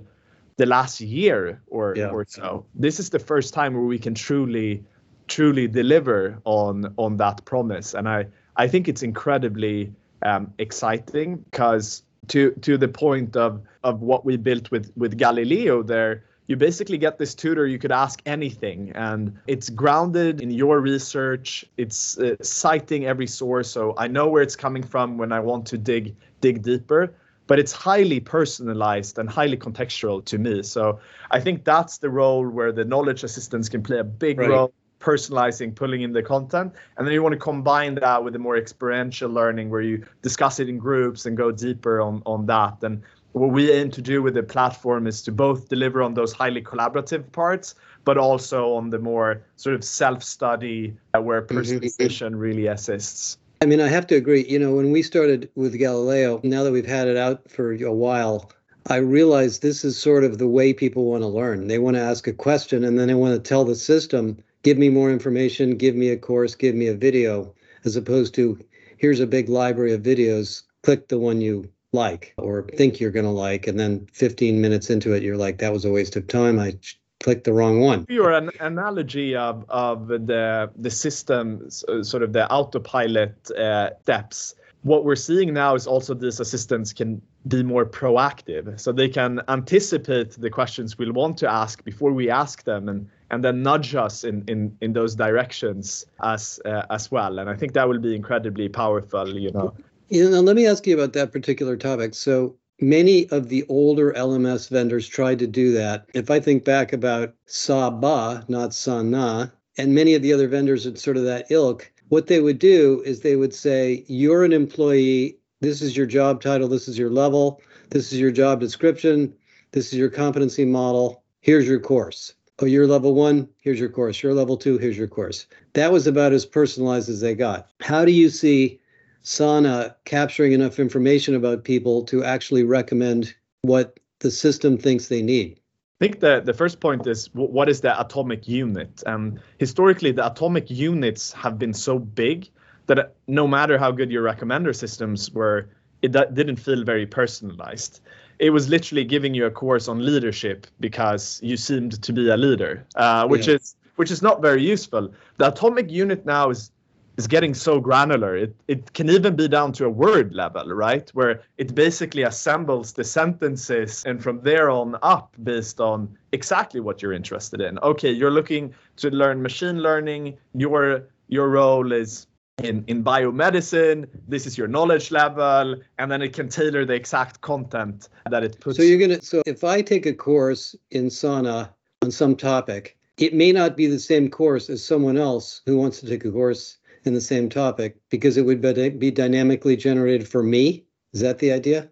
the 0.57 0.65
last 0.65 1.01
year 1.01 1.61
or 1.67 1.93
yeah. 1.95 2.09
or 2.09 2.25
so. 2.27 2.65
This 2.73 2.99
is 2.99 3.11
the 3.11 3.19
first 3.19 3.53
time 3.53 3.75
where 3.75 3.83
we 3.83 3.99
can 3.99 4.15
truly 4.15 4.83
truly 5.27 5.67
deliver 5.67 6.39
on 6.45 6.95
on 6.97 7.17
that 7.17 7.45
promise. 7.45 7.93
And 7.93 8.09
I 8.09 8.25
I 8.55 8.67
think 8.67 8.87
it's 8.87 9.03
incredibly 9.03 9.93
um, 10.23 10.51
exciting 10.57 11.45
because 11.51 12.01
to 12.27 12.51
to 12.61 12.77
the 12.77 12.87
point 12.87 13.35
of 13.35 13.61
of 13.83 14.01
what 14.01 14.25
we 14.25 14.37
built 14.37 14.71
with 14.71 14.91
with 14.95 15.17
Galileo 15.17 15.83
there 15.83 16.23
you 16.47 16.55
basically 16.55 16.97
get 16.97 17.17
this 17.17 17.33
tutor 17.33 17.65
you 17.65 17.79
could 17.79 17.91
ask 17.91 18.21
anything 18.25 18.91
and 18.95 19.37
it's 19.47 19.69
grounded 19.69 20.41
in 20.41 20.51
your 20.51 20.79
research 20.79 21.65
it's 21.77 22.17
uh, 22.19 22.35
citing 22.41 23.05
every 23.05 23.27
source 23.27 23.69
so 23.69 23.93
i 23.97 24.07
know 24.07 24.27
where 24.27 24.43
it's 24.43 24.55
coming 24.55 24.83
from 24.83 25.17
when 25.17 25.31
i 25.31 25.39
want 25.39 25.65
to 25.65 25.77
dig 25.77 26.15
dig 26.41 26.61
deeper 26.61 27.13
but 27.47 27.59
it's 27.59 27.71
highly 27.71 28.19
personalized 28.19 29.17
and 29.17 29.29
highly 29.29 29.57
contextual 29.57 30.23
to 30.23 30.37
me 30.37 30.61
so 30.61 30.99
i 31.31 31.39
think 31.39 31.63
that's 31.63 31.97
the 31.97 32.09
role 32.09 32.47
where 32.47 32.71
the 32.71 32.85
knowledge 32.85 33.23
assistants 33.23 33.69
can 33.69 33.81
play 33.81 33.99
a 33.99 34.03
big 34.03 34.39
right. 34.39 34.49
role 34.49 34.73
personalizing 34.99 35.75
pulling 35.75 36.01
in 36.01 36.13
the 36.13 36.23
content 36.23 36.73
and 36.97 37.05
then 37.05 37.13
you 37.13 37.21
want 37.21 37.33
to 37.33 37.39
combine 37.39 37.95
that 37.95 38.23
with 38.23 38.33
the 38.33 38.39
more 38.39 38.57
experiential 38.57 39.29
learning 39.29 39.69
where 39.69 39.81
you 39.81 40.03
discuss 40.21 40.59
it 40.59 40.67
in 40.69 40.77
groups 40.77 41.25
and 41.25 41.37
go 41.37 41.51
deeper 41.51 42.01
on 42.01 42.21
on 42.25 42.45
that 42.45 42.81
and 42.81 43.03
what 43.35 43.51
we 43.51 43.69
aim 43.69 43.91
to 43.91 44.01
do 44.01 44.21
with 44.21 44.33
the 44.33 44.43
platform 44.43 45.05
is 45.07 45.21
to 45.23 45.31
both 45.31 45.67
deliver 45.67 46.01
on 46.01 46.13
those 46.13 46.31
highly 46.31 46.61
collaborative 46.61 47.29
parts, 47.33 47.75
but 48.05 48.17
also 48.17 48.73
on 48.75 48.91
the 48.91 48.99
more 48.99 49.41
sort 49.57 49.75
of 49.75 49.83
self-study 49.83 50.95
uh, 51.13 51.21
where 51.21 51.41
mm-hmm. 51.41 51.57
personalization 51.57 52.39
really 52.39 52.67
assists. 52.67 53.37
I 53.61 53.65
mean, 53.65 53.81
I 53.81 53.89
have 53.89 54.07
to 54.07 54.15
agree. 54.15 54.45
You 54.45 54.57
know, 54.57 54.73
when 54.73 54.91
we 54.91 55.01
started 55.01 55.49
with 55.55 55.77
Galileo, 55.77 56.39
now 56.43 56.63
that 56.63 56.71
we've 56.71 56.85
had 56.85 57.09
it 57.09 57.17
out 57.17 57.51
for 57.51 57.73
a 57.73 57.91
while, 57.91 58.51
I 58.87 58.97
realize 58.97 59.59
this 59.59 59.83
is 59.83 59.97
sort 59.97 60.23
of 60.23 60.37
the 60.37 60.47
way 60.47 60.71
people 60.71 61.03
want 61.03 61.23
to 61.23 61.27
learn. 61.27 61.67
They 61.67 61.79
want 61.79 61.97
to 61.97 62.01
ask 62.01 62.27
a 62.27 62.33
question 62.33 62.85
and 62.85 62.97
then 62.97 63.09
they 63.09 63.15
want 63.15 63.33
to 63.33 63.49
tell 63.49 63.65
the 63.65 63.75
system, 63.75 64.37
give 64.65 64.79
me 64.79 64.89
more 64.89 65.11
information, 65.11 65.77
give 65.77 65.95
me 65.95 66.09
a 66.09 66.17
course, 66.17 66.55
give 66.55 66.73
me 66.73 66.87
a 66.87 66.95
video, 66.95 67.53
as 67.85 67.95
opposed 67.95 68.33
to 68.33 68.59
here's 68.97 69.19
a 69.19 69.27
big 69.27 69.47
library 69.47 69.93
of 69.93 70.01
videos, 70.01 70.63
click 70.81 71.07
the 71.07 71.19
one 71.19 71.39
you 71.39 71.69
like 71.93 72.33
or 72.37 72.67
think 72.73 72.99
you're 72.99 73.11
going 73.11 73.25
to 73.25 73.31
like 73.31 73.67
and 73.67 73.79
then 73.79 74.05
15 74.11 74.59
minutes 74.59 74.89
into 74.89 75.13
it 75.13 75.23
you're 75.23 75.37
like 75.37 75.59
that 75.59 75.71
was 75.71 75.85
a 75.85 75.89
waste 75.89 76.17
of 76.17 76.27
time 76.27 76.59
i 76.59 76.77
clicked 77.25 77.45
the 77.45 77.53
wrong 77.53 77.79
one. 77.79 78.05
Your 78.09 78.31
an 78.31 78.51
analogy 78.59 79.35
of 79.35 79.65
of 79.69 80.07
the 80.07 80.69
the 80.75 80.91
system 80.91 81.69
sort 82.11 82.21
of 82.21 82.33
the 82.33 82.45
autopilot 82.51 83.49
uh, 83.51 83.89
steps. 84.03 84.55
What 84.83 85.05
we're 85.05 85.15
seeing 85.15 85.53
now 85.53 85.73
is 85.73 85.87
also 85.87 86.13
these 86.13 86.39
assistants 86.39 86.93
can 86.93 87.19
be 87.47 87.63
more 87.63 87.85
proactive. 87.85 88.79
So 88.79 88.91
they 88.91 89.09
can 89.09 89.41
anticipate 89.47 90.31
the 90.45 90.51
questions 90.51 90.97
we'll 90.99 91.13
want 91.13 91.37
to 91.39 91.47
ask 91.49 91.83
before 91.83 92.11
we 92.11 92.29
ask 92.29 92.63
them 92.63 92.89
and 92.89 93.09
and 93.31 93.43
then 93.43 93.63
nudge 93.63 93.95
us 93.95 94.23
in 94.23 94.43
in 94.47 94.77
in 94.81 94.93
those 94.93 95.15
directions 95.15 96.05
as 96.23 96.59
uh, 96.65 96.83
as 96.89 97.11
well. 97.11 97.39
And 97.39 97.49
i 97.49 97.55
think 97.55 97.73
that 97.73 97.87
will 97.87 97.99
be 97.99 98.15
incredibly 98.15 98.69
powerful 98.69 99.37
you 99.37 99.51
know. 99.51 99.73
You 100.09 100.29
know, 100.29 100.41
let 100.41 100.55
me 100.55 100.67
ask 100.67 100.85
you 100.85 100.93
about 100.93 101.13
that 101.13 101.31
particular 101.31 101.75
topic. 101.75 102.13
So 102.13 102.55
many 102.79 103.27
of 103.29 103.49
the 103.49 103.65
older 103.69 104.13
LMS 104.13 104.69
vendors 104.69 105.07
tried 105.07 105.39
to 105.39 105.47
do 105.47 105.73
that. 105.73 106.05
If 106.13 106.29
I 106.29 106.39
think 106.39 106.63
back 106.63 106.93
about 106.93 107.33
Saba, 107.47 108.45
not 108.47 108.73
Sana, 108.73 109.51
and 109.77 109.95
many 109.95 110.13
of 110.13 110.21
the 110.21 110.31
other 110.31 110.47
vendors 110.47 110.85
at 110.85 110.99
sort 110.99 111.17
of 111.17 111.23
that 111.23 111.47
ilk, 111.49 111.91
what 112.09 112.27
they 112.27 112.39
would 112.39 112.59
do 112.59 113.01
is 113.05 113.21
they 113.21 113.35
would 113.35 113.53
say, 113.53 114.05
You're 114.07 114.43
an 114.43 114.53
employee, 114.53 115.37
this 115.61 115.81
is 115.81 115.97
your 115.97 116.05
job 116.05 116.41
title, 116.41 116.67
this 116.67 116.87
is 116.87 116.97
your 116.97 117.09
level, 117.09 117.61
this 117.89 118.13
is 118.13 118.19
your 118.19 118.31
job 118.31 118.59
description, 118.59 119.33
this 119.71 119.87
is 119.87 119.95
your 119.95 120.09
competency 120.09 120.65
model, 120.65 121.23
here's 121.41 121.67
your 121.67 121.79
course. 121.79 122.33
Oh, 122.59 122.65
you're 122.65 122.87
level 122.87 123.13
one, 123.13 123.49
here's 123.59 123.79
your 123.79 123.89
course. 123.89 124.23
You're 124.23 124.33
level 124.33 124.55
two, 124.55 124.77
here's 124.77 124.97
your 124.97 125.09
course. 125.09 125.45
That 125.73 125.91
was 125.91 126.07
about 126.07 126.31
as 126.31 126.45
personalized 126.45 127.09
as 127.09 127.19
they 127.19 127.35
got. 127.35 127.67
How 127.81 128.05
do 128.05 128.13
you 128.13 128.29
see 128.29 128.79
Sana 129.23 129.93
capturing 130.05 130.53
enough 130.53 130.79
information 130.79 131.35
about 131.35 131.65
people 131.65 132.03
to 132.05 132.23
actually 132.23 132.63
recommend 132.63 133.35
what 133.63 133.99
the 134.19 134.31
system 134.31 134.77
thinks 134.77 135.09
they 135.09 135.21
need? 135.21 135.59
I 135.99 136.05
think 136.05 136.21
the, 136.21 136.39
the 136.39 136.53
first 136.53 136.79
point 136.79 137.05
is 137.07 137.29
what 137.33 137.67
is 137.67 137.81
the 137.81 137.99
atomic 137.99 138.47
unit? 138.47 139.03
And 139.05 139.41
historically, 139.57 140.13
the 140.13 140.25
atomic 140.25 140.69
units 140.69 141.33
have 141.33 141.59
been 141.59 141.73
so 141.73 141.99
big 141.99 142.49
that 142.87 142.99
uh, 142.99 143.07
no 143.27 143.47
matter 143.47 143.77
how 143.77 143.91
good 143.91 144.11
your 144.11 144.23
recommender 144.23 144.73
systems 144.73 145.29
were, 145.31 145.69
it 146.01 146.11
didn't 146.33 146.57
feel 146.57 146.85
very 146.85 147.05
personalized. 147.05 147.99
It 148.39 148.49
was 148.49 148.69
literally 148.69 149.03
giving 149.03 149.33
you 149.33 149.45
a 149.45 149.51
course 149.51 149.87
on 149.87 150.05
leadership 150.05 150.67
because 150.79 151.39
you 151.43 151.57
seemed 151.57 152.01
to 152.01 152.13
be 152.13 152.29
a 152.29 152.37
leader, 152.37 152.85
uh, 152.95 153.27
which 153.27 153.47
yeah. 153.47 153.55
is 153.55 153.75
which 153.95 154.11
is 154.11 154.21
not 154.21 154.41
very 154.41 154.61
useful. 154.61 155.13
The 155.37 155.47
atomic 155.47 155.89
unit 155.89 156.25
now 156.25 156.49
is 156.49 156.71
is 157.17 157.27
getting 157.27 157.53
so 157.53 157.79
granular. 157.79 158.35
It 158.35 158.55
it 158.67 158.93
can 158.93 159.09
even 159.09 159.35
be 159.35 159.47
down 159.47 159.71
to 159.73 159.85
a 159.85 159.89
word 159.89 160.33
level, 160.33 160.67
right? 160.73 161.09
Where 161.13 161.41
it 161.57 161.73
basically 161.73 162.23
assembles 162.23 162.93
the 162.93 163.03
sentences 163.03 164.03
and 164.05 164.21
from 164.21 164.41
there 164.41 164.69
on 164.69 164.97
up 165.01 165.33
based 165.43 165.79
on 165.79 166.17
exactly 166.31 166.81
what 166.81 167.01
you're 167.01 167.13
interested 167.13 167.61
in. 167.61 167.79
Okay, 167.79 168.11
you're 168.11 168.31
looking 168.31 168.73
to 168.97 169.09
learn 169.09 169.41
machine 169.41 169.79
learning. 169.79 170.37
Your 170.53 171.03
your 171.27 171.49
role 171.49 171.91
is 171.91 172.27
in, 172.63 172.83
in 172.87 173.03
biomedicine, 173.03 174.07
this 174.27 174.45
is 174.45 174.57
your 174.57 174.67
knowledge 174.67 175.11
level, 175.11 175.75
and 175.97 176.11
then 176.11 176.21
it 176.21 176.33
can 176.33 176.49
tailor 176.49 176.85
the 176.85 176.93
exact 176.93 177.41
content 177.41 178.09
that 178.29 178.43
it 178.43 178.59
puts. 178.59 178.77
So 178.77 178.83
you're 178.83 178.99
gonna 178.99 179.21
so 179.21 179.41
if 179.45 179.63
I 179.63 179.81
take 179.81 180.05
a 180.05 180.13
course 180.13 180.75
in 180.91 181.09
Sana 181.09 181.73
on 182.01 182.11
some 182.11 182.35
topic, 182.35 182.97
it 183.17 183.33
may 183.33 183.51
not 183.51 183.75
be 183.75 183.87
the 183.87 183.99
same 183.99 184.29
course 184.29 184.69
as 184.69 184.83
someone 184.83 185.17
else 185.17 185.61
who 185.65 185.77
wants 185.77 185.99
to 186.01 186.07
take 186.07 186.25
a 186.25 186.31
course 186.31 186.77
in 187.03 187.13
the 187.13 187.21
same 187.21 187.49
topic 187.49 187.97
because 188.09 188.37
it 188.37 188.43
would 188.43 188.61
be 188.99 189.11
dynamically 189.11 189.75
generated 189.75 190.27
for 190.27 190.41
me. 190.41 190.85
Is 191.13 191.21
that 191.21 191.39
the 191.39 191.51
idea? 191.51 191.89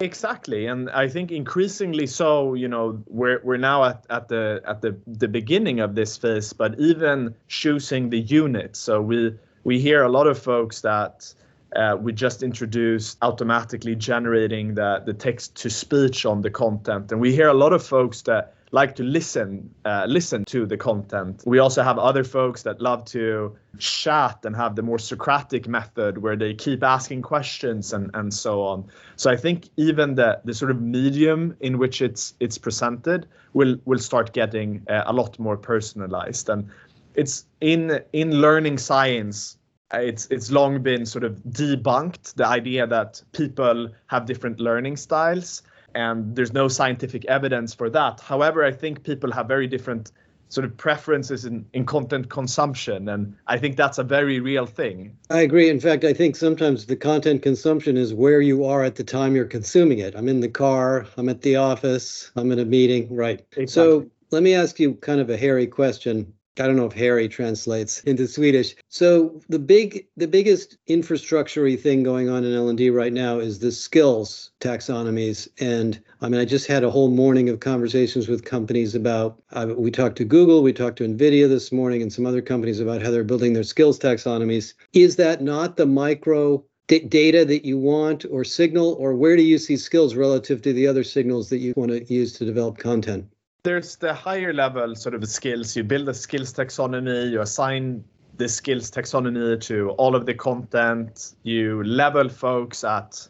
Exactly, 0.00 0.66
and 0.66 0.90
I 0.90 1.08
think 1.08 1.32
increasingly 1.32 2.06
so. 2.06 2.52
You 2.52 2.68
know, 2.68 3.02
we're 3.06 3.40
we're 3.42 3.56
now 3.56 3.84
at, 3.84 4.04
at 4.10 4.28
the 4.28 4.60
at 4.66 4.82
the 4.82 4.96
the 5.06 5.26
beginning 5.26 5.80
of 5.80 5.94
this 5.94 6.16
phase, 6.18 6.52
but 6.52 6.78
even 6.78 7.34
choosing 7.48 8.10
the 8.10 8.20
unit. 8.20 8.76
So 8.76 9.00
we 9.00 9.34
we 9.66 9.80
hear 9.80 10.04
a 10.04 10.08
lot 10.08 10.28
of 10.28 10.38
folks 10.38 10.80
that 10.82 11.34
uh, 11.74 11.96
we 12.00 12.12
just 12.12 12.44
introduced 12.44 13.18
automatically 13.20 13.96
generating 13.96 14.74
the 14.76 15.02
the 15.04 15.12
text 15.12 15.56
to 15.56 15.68
speech 15.68 16.24
on 16.24 16.40
the 16.42 16.50
content, 16.50 17.10
and 17.10 17.20
we 17.20 17.34
hear 17.34 17.48
a 17.48 17.58
lot 17.64 17.72
of 17.72 17.82
folks 17.84 18.22
that 18.22 18.54
like 18.70 18.94
to 18.94 19.02
listen 19.02 19.68
uh, 19.84 20.04
listen 20.06 20.44
to 20.44 20.66
the 20.66 20.76
content. 20.76 21.42
We 21.46 21.58
also 21.58 21.82
have 21.82 21.98
other 21.98 22.22
folks 22.22 22.62
that 22.62 22.80
love 22.80 23.04
to 23.06 23.56
chat 23.78 24.44
and 24.44 24.54
have 24.54 24.76
the 24.76 24.82
more 24.82 25.00
Socratic 25.00 25.66
method 25.66 26.18
where 26.18 26.36
they 26.36 26.54
keep 26.54 26.84
asking 26.84 27.22
questions 27.22 27.92
and 27.92 28.10
and 28.14 28.32
so 28.32 28.62
on. 28.62 28.84
So 29.16 29.30
I 29.32 29.36
think 29.36 29.68
even 29.76 30.14
the 30.14 30.40
the 30.44 30.54
sort 30.54 30.70
of 30.70 30.80
medium 30.80 31.56
in 31.58 31.78
which 31.78 32.00
it's 32.00 32.34
it's 32.38 32.58
presented 32.58 33.26
will 33.52 33.76
will 33.84 33.98
start 33.98 34.32
getting 34.32 34.82
uh, 34.88 35.02
a 35.06 35.12
lot 35.12 35.38
more 35.38 35.56
personalized 35.56 36.48
and 36.48 36.68
it's 37.16 37.46
in 37.60 38.00
in 38.12 38.40
learning 38.40 38.78
science 38.78 39.58
uh, 39.94 39.98
it's 39.98 40.26
it's 40.26 40.50
long 40.50 40.82
been 40.82 41.06
sort 41.06 41.24
of 41.24 41.36
debunked 41.44 42.34
the 42.34 42.46
idea 42.46 42.86
that 42.86 43.22
people 43.32 43.88
have 44.06 44.26
different 44.26 44.60
learning 44.60 44.96
styles 44.96 45.62
and 45.94 46.36
there's 46.36 46.52
no 46.52 46.68
scientific 46.68 47.24
evidence 47.24 47.72
for 47.72 47.88
that. 47.88 48.20
However, 48.20 48.64
I 48.64 48.72
think 48.72 49.02
people 49.02 49.32
have 49.32 49.48
very 49.48 49.66
different 49.66 50.12
sort 50.48 50.64
of 50.64 50.76
preferences 50.76 51.44
in, 51.44 51.64
in 51.72 51.84
content 51.84 52.28
consumption 52.28 53.08
and 53.08 53.34
i 53.48 53.58
think 53.58 53.76
that's 53.76 53.98
a 53.98 54.04
very 54.04 54.38
real 54.38 54.64
thing. 54.64 55.16
I 55.28 55.40
agree. 55.40 55.68
In 55.68 55.80
fact 55.80 56.04
i 56.04 56.12
think 56.12 56.36
sometimes 56.36 56.86
the 56.86 56.94
content 56.94 57.42
consumption 57.42 57.96
is 57.96 58.14
where 58.14 58.40
you 58.40 58.64
are 58.64 58.84
at 58.84 58.94
the 58.94 59.02
time 59.02 59.34
you're 59.34 59.44
consuming 59.44 59.98
it. 59.98 60.14
I'm 60.14 60.28
in 60.28 60.38
the 60.38 60.48
car 60.48 61.04
i'm 61.16 61.28
at 61.28 61.42
the 61.42 61.56
office 61.56 62.30
i'm 62.36 62.52
in 62.52 62.60
a 62.60 62.64
meeting 62.64 63.12
right. 63.12 63.40
Exactly. 63.56 63.66
so 63.66 64.06
let 64.30 64.44
me 64.44 64.54
ask 64.54 64.78
you 64.78 64.94
kind 64.94 65.20
of 65.20 65.30
a 65.30 65.36
hairy 65.36 65.66
question 65.66 66.32
I 66.58 66.66
don't 66.66 66.76
know 66.76 66.86
if 66.86 66.92
hairy 66.92 67.28
translates 67.28 68.00
into 68.02 68.26
Swedish. 68.26 68.74
So 68.88 69.40
the 69.48 69.58
big, 69.58 70.06
the 70.16 70.28
biggest 70.28 70.78
infrastructure 70.86 71.66
thing 71.76 72.02
going 72.02 72.28
on 72.28 72.44
in 72.44 72.54
L&D 72.54 72.90
right 72.90 73.12
now 73.12 73.38
is 73.38 73.58
the 73.58 73.72
skills 73.72 74.50
taxonomies. 74.60 75.48
And 75.60 76.00
I 76.20 76.28
mean, 76.28 76.40
I 76.40 76.44
just 76.44 76.66
had 76.66 76.84
a 76.84 76.90
whole 76.90 77.10
morning 77.10 77.48
of 77.48 77.60
conversations 77.60 78.28
with 78.28 78.44
companies 78.44 78.94
about. 78.94 79.42
Uh, 79.52 79.74
we 79.76 79.90
talked 79.90 80.16
to 80.16 80.24
Google, 80.24 80.62
we 80.62 80.72
talked 80.72 80.98
to 80.98 81.08
Nvidia 81.08 81.48
this 81.48 81.72
morning, 81.72 82.02
and 82.02 82.12
some 82.12 82.26
other 82.26 82.42
companies 82.42 82.80
about 82.80 83.02
how 83.02 83.10
they're 83.10 83.24
building 83.24 83.52
their 83.52 83.62
skills 83.62 83.98
taxonomies. 83.98 84.74
Is 84.92 85.16
that 85.16 85.42
not 85.42 85.76
the 85.76 85.86
micro 85.86 86.64
d- 86.88 87.00
data 87.00 87.44
that 87.44 87.64
you 87.64 87.78
want 87.78 88.24
or 88.30 88.44
signal, 88.44 88.94
or 88.94 89.14
where 89.14 89.36
do 89.36 89.42
you 89.42 89.58
see 89.58 89.76
skills 89.76 90.14
relative 90.14 90.62
to 90.62 90.72
the 90.72 90.86
other 90.86 91.04
signals 91.04 91.48
that 91.50 91.58
you 91.58 91.72
want 91.76 91.90
to 91.90 92.12
use 92.12 92.32
to 92.34 92.44
develop 92.44 92.78
content? 92.78 93.26
There's 93.66 93.96
the 93.96 94.14
higher 94.14 94.52
level 94.52 94.94
sort 94.94 95.12
of 95.12 95.28
skills. 95.28 95.74
You 95.74 95.82
build 95.82 96.08
a 96.08 96.14
skills 96.14 96.52
taxonomy, 96.52 97.32
you 97.32 97.40
assign 97.40 98.04
the 98.36 98.48
skills 98.48 98.92
taxonomy 98.92 99.60
to 99.62 99.90
all 99.98 100.14
of 100.14 100.24
the 100.24 100.34
content, 100.34 101.34
you 101.42 101.82
level 101.82 102.28
folks 102.28 102.84
at 102.84 103.26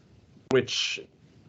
which 0.50 1.00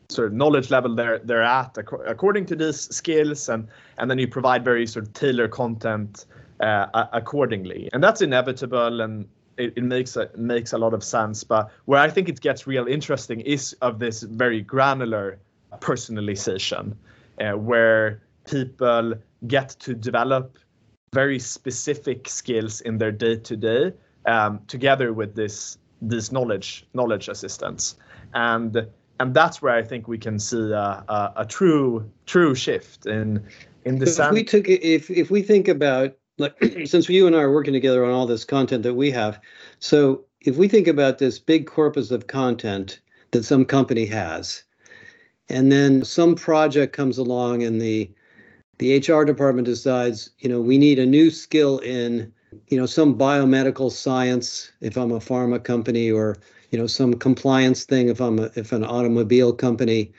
sort 0.07 0.27
of 0.27 0.33
knowledge 0.33 0.71
level 0.71 0.95
they're 0.95 1.19
they're 1.19 1.43
at 1.43 1.77
according 2.07 2.45
to 2.45 2.55
these 2.55 2.79
skills 2.95 3.49
and 3.49 3.67
and 3.97 4.09
then 4.09 4.17
you 4.17 4.25
provide 4.25 4.63
very 4.63 4.87
sort 4.87 5.05
of 5.05 5.11
tailored 5.11 5.51
content 5.51 6.25
uh, 6.61 6.85
accordingly 7.11 7.89
and 7.91 8.01
that's 8.01 8.21
inevitable 8.21 9.01
and 9.01 9.27
it, 9.57 9.73
it 9.75 9.83
makes 9.83 10.15
a 10.15 10.29
makes 10.37 10.71
a 10.71 10.77
lot 10.77 10.93
of 10.93 11.03
sense. 11.03 11.43
But 11.43 11.69
where 11.85 11.99
I 11.99 12.09
think 12.09 12.29
it 12.29 12.39
gets 12.39 12.65
real 12.65 12.87
interesting 12.87 13.41
is 13.41 13.75
of 13.81 13.99
this 13.99 14.23
very 14.23 14.61
granular 14.61 15.39
personalization, 15.81 16.95
uh, 17.41 17.51
where 17.57 18.21
people 18.47 19.13
get 19.47 19.69
to 19.79 19.93
develop 19.93 20.57
very 21.13 21.39
specific 21.39 22.27
skills 22.27 22.81
in 22.81 22.97
their 22.97 23.11
day 23.11 23.37
to 23.37 23.55
day 23.55 23.93
together 24.67 25.13
with 25.13 25.35
this 25.35 25.77
these 26.01 26.31
knowledge 26.31 26.85
knowledge 26.93 27.27
assistants 27.27 27.95
and 28.33 28.87
and 29.19 29.33
that's 29.33 29.61
where 29.61 29.73
I 29.73 29.83
think 29.83 30.07
we 30.07 30.17
can 30.17 30.37
see 30.39 30.71
a, 30.71 31.03
a, 31.07 31.33
a 31.37 31.45
true 31.45 32.09
true 32.25 32.55
shift 32.55 33.05
in 33.05 33.43
in 33.85 33.99
the 33.99 34.05
if 34.05 34.13
sense. 34.13 34.33
we 34.33 34.43
took 34.43 34.67
if 34.67 35.09
if 35.09 35.31
we 35.31 35.41
think 35.41 35.67
about 35.67 36.15
like 36.37 36.55
since 36.85 37.09
you 37.09 37.27
and 37.27 37.35
I 37.35 37.39
are 37.39 37.51
working 37.51 37.73
together 37.73 38.05
on 38.05 38.11
all 38.11 38.25
this 38.25 38.45
content 38.45 38.83
that 38.83 38.93
we 38.93 39.11
have, 39.11 39.39
so 39.79 40.25
if 40.41 40.57
we 40.57 40.67
think 40.67 40.87
about 40.87 41.17
this 41.17 41.39
big 41.39 41.67
corpus 41.67 42.11
of 42.11 42.27
content 42.27 42.99
that 43.31 43.43
some 43.43 43.65
company 43.65 44.05
has, 44.05 44.63
and 45.49 45.71
then 45.71 46.03
some 46.03 46.35
project 46.35 46.93
comes 46.93 47.17
along 47.17 47.63
and 47.63 47.81
the 47.81 48.11
the 48.79 48.97
HR 48.97 49.23
department 49.23 49.65
decides, 49.65 50.29
you 50.39 50.49
know, 50.49 50.61
we 50.61 50.77
need 50.77 50.99
a 50.99 51.05
new 51.05 51.31
skill 51.31 51.79
in, 51.79 52.31
you 52.67 52.77
know, 52.77 52.85
some 52.85 53.17
biomedical 53.17 53.91
science 53.91 54.71
if 54.81 54.97
I'm 54.97 55.11
a 55.11 55.19
pharma 55.19 55.63
company 55.63 56.11
or 56.11 56.37
you 56.71 56.77
know 56.77 56.87
some 56.87 57.13
compliance 57.13 57.85
thing 57.85 58.09
if 58.09 58.19
i'm 58.19 58.39
a, 58.39 58.51
if 58.55 58.71
an 58.71 58.83
automobile 58.83 59.53
company. 59.53 60.11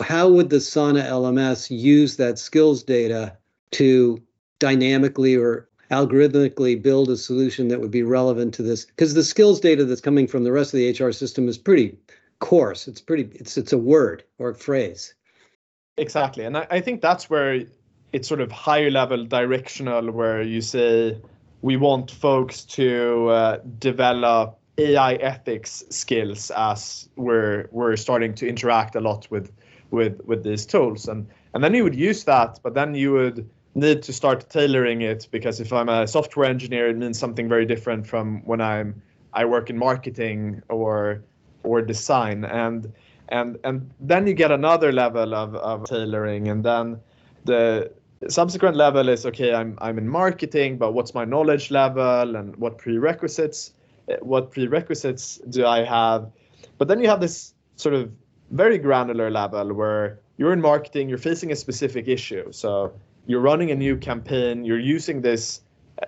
How 0.00 0.28
would 0.28 0.50
the 0.50 0.60
sana 0.60 1.02
lms 1.02 1.70
use 1.70 2.16
that 2.16 2.38
skills 2.38 2.82
data 2.82 3.36
to 3.72 4.22
dynamically 4.58 5.36
or 5.36 5.68
algorithmically 5.90 6.82
build 6.82 7.10
a 7.10 7.16
solution 7.16 7.68
that 7.68 7.80
would 7.80 7.90
be 7.90 8.02
relevant 8.02 8.54
to 8.54 8.62
this? 8.62 8.86
Because 8.86 9.14
the 9.14 9.24
skills 9.24 9.60
data 9.60 9.84
that's 9.84 10.00
coming 10.00 10.26
from 10.26 10.44
the 10.44 10.52
rest 10.52 10.74
of 10.74 10.78
the 10.78 11.04
hr 11.04 11.12
system 11.12 11.48
is 11.48 11.58
pretty 11.58 11.96
coarse. 12.40 12.88
It's 12.88 13.00
pretty 13.00 13.28
it's 13.34 13.56
it's 13.56 13.72
a 13.72 13.78
word 13.78 14.24
or 14.38 14.50
a 14.50 14.54
phrase. 14.54 15.14
Exactly. 15.96 16.44
And 16.44 16.56
i, 16.56 16.66
I 16.70 16.80
think 16.80 17.00
that's 17.00 17.30
where 17.30 17.64
it's 18.14 18.28
sort 18.28 18.40
of 18.40 18.52
higher 18.52 18.92
level 18.92 19.24
directional 19.24 20.12
where 20.12 20.40
you 20.40 20.60
say 20.60 21.18
we 21.62 21.76
want 21.76 22.12
folks 22.12 22.64
to 22.64 23.28
uh, 23.28 23.58
develop 23.80 24.56
AI 24.78 25.14
ethics 25.14 25.82
skills 25.90 26.52
as 26.56 27.08
we're 27.16 27.66
we're 27.72 27.96
starting 27.96 28.32
to 28.34 28.48
interact 28.48 28.94
a 28.94 29.00
lot 29.00 29.28
with 29.32 29.50
with 29.90 30.20
with 30.26 30.44
these 30.44 30.64
tools. 30.64 31.08
And 31.08 31.26
and 31.54 31.64
then 31.64 31.74
you 31.74 31.82
would 31.82 31.96
use 31.96 32.22
that 32.24 32.60
but 32.62 32.74
then 32.74 32.94
you 32.94 33.12
would 33.12 33.50
need 33.74 34.04
to 34.04 34.12
start 34.12 34.48
tailoring 34.48 35.02
it 35.02 35.26
because 35.32 35.58
if 35.58 35.72
I'm 35.72 35.88
a 35.88 36.06
software 36.06 36.48
engineer 36.48 36.88
it 36.90 36.96
means 36.96 37.18
something 37.18 37.48
very 37.48 37.66
different 37.66 38.06
from 38.06 38.44
when 38.44 38.60
I'm 38.60 39.02
I 39.32 39.44
work 39.44 39.70
in 39.70 39.76
marketing 39.76 40.62
or 40.68 41.24
or 41.64 41.82
design. 41.82 42.44
And 42.44 42.92
and 43.30 43.58
and 43.64 43.90
then 43.98 44.28
you 44.28 44.34
get 44.34 44.52
another 44.52 44.92
level 44.92 45.34
of, 45.34 45.56
of 45.56 45.88
tailoring 45.88 46.46
and 46.46 46.64
then 46.64 47.00
the 47.44 47.90
subsequent 48.28 48.76
level 48.76 49.08
is 49.08 49.26
okay 49.26 49.54
I'm 49.54 49.78
I'm 49.80 49.98
in 49.98 50.08
marketing 50.08 50.78
but 50.78 50.92
what's 50.92 51.14
my 51.14 51.24
knowledge 51.24 51.70
level 51.70 52.36
and 52.36 52.56
what 52.56 52.78
prerequisites 52.78 53.72
what 54.20 54.50
prerequisites 54.50 55.40
do 55.48 55.66
I 55.66 55.84
have? 55.84 56.30
But 56.78 56.88
then 56.88 57.00
you 57.00 57.08
have 57.08 57.20
this 57.20 57.54
sort 57.76 57.94
of 57.94 58.10
very 58.50 58.78
granular 58.78 59.30
level 59.30 59.72
where 59.72 60.20
you're 60.36 60.52
in 60.52 60.60
marketing, 60.60 61.08
you're 61.08 61.18
facing 61.18 61.52
a 61.52 61.56
specific 61.56 62.08
issue. 62.08 62.50
So 62.52 62.92
you're 63.26 63.40
running 63.40 63.70
a 63.70 63.74
new 63.74 63.96
campaign, 63.96 64.64
you're 64.64 64.78
using 64.78 65.22
this 65.22 65.60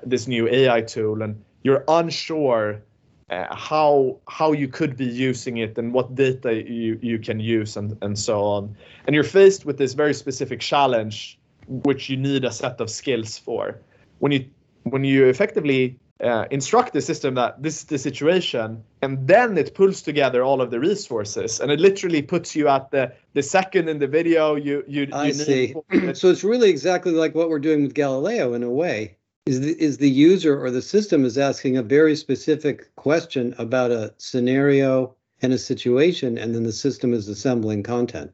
this 0.05 0.27
new 0.27 0.49
AI 0.49 0.83
tool, 0.83 1.23
and 1.23 1.43
you're 1.63 1.85
unsure 1.89 2.83
uh, 3.31 3.55
how 3.55 4.19
how 4.29 4.53
you 4.53 4.69
could 4.69 4.97
be 4.97 5.07
using 5.07 5.59
it 5.59 5.79
and 5.79 5.93
what 5.93 6.15
data 6.15 6.63
you 6.69 6.99
you 7.01 7.19
can 7.19 7.41
use 7.41 7.77
and 7.77 7.97
and 8.03 8.19
so 8.19 8.43
on. 8.43 8.77
And 9.07 9.15
you're 9.15 9.25
faced 9.25 9.65
with 9.65 9.79
this 9.79 9.95
very 9.95 10.15
specific 10.15 10.61
challenge, 10.61 11.36
which 11.69 12.09
you 12.09 12.17
need 12.17 12.45
a 12.45 12.53
set 12.53 12.81
of 12.81 12.91
skills 12.91 13.39
for. 13.39 13.81
When 14.19 14.33
you 14.33 14.47
when 14.85 15.05
you 15.05 15.27
effectively 15.27 15.99
uh, 16.23 16.47
instruct 16.51 16.93
the 16.93 17.01
system 17.01 17.35
that 17.35 17.63
this 17.63 17.79
is 17.79 17.85
the 17.85 17.99
situation 17.99 18.83
and 19.03 19.27
then 19.29 19.59
it 19.59 19.75
pulls 19.75 20.01
together 20.01 20.43
all 20.43 20.63
of 20.63 20.71
the 20.71 20.81
resources 20.81 21.61
and 21.61 21.71
it 21.71 21.79
literally 21.79 22.23
puts 22.23 22.57
you 22.57 22.69
at 22.69 22.91
the 22.91 23.13
the 23.35 23.43
second 23.43 23.89
in 23.89 23.99
the 23.99 24.07
video 24.07 24.55
you 24.55 24.83
you, 24.89 25.09
I 25.13 25.27
you 25.27 25.33
see. 25.35 25.75
so 26.15 26.31
it's 26.31 26.45
really 26.45 26.71
exactly 26.71 27.13
like 27.13 27.35
what 27.35 27.51
we're 27.51 27.59
doing 27.59 27.83
with 27.83 27.95
Galileo 27.95 28.55
in 28.55 28.63
a 28.63 28.71
way. 28.71 29.17
Is 29.45 29.61
the, 29.61 29.81
is 29.81 29.99
the 29.99 30.11
user 30.11 30.61
or 30.61 30.73
the 30.73 30.83
system 30.83 31.25
is 31.25 31.39
asking 31.39 31.77
a 31.77 31.83
very 31.83 32.17
specific 32.17 32.93
question 32.97 33.55
about 33.59 33.93
a 33.93 34.13
scenario 34.19 35.15
and 35.41 35.53
a 35.53 35.59
situation 35.59 36.37
and 36.37 36.53
then 36.55 36.65
the 36.65 36.73
system 36.73 37.13
is 37.15 37.29
assembling 37.29 37.85
content. 37.85 38.33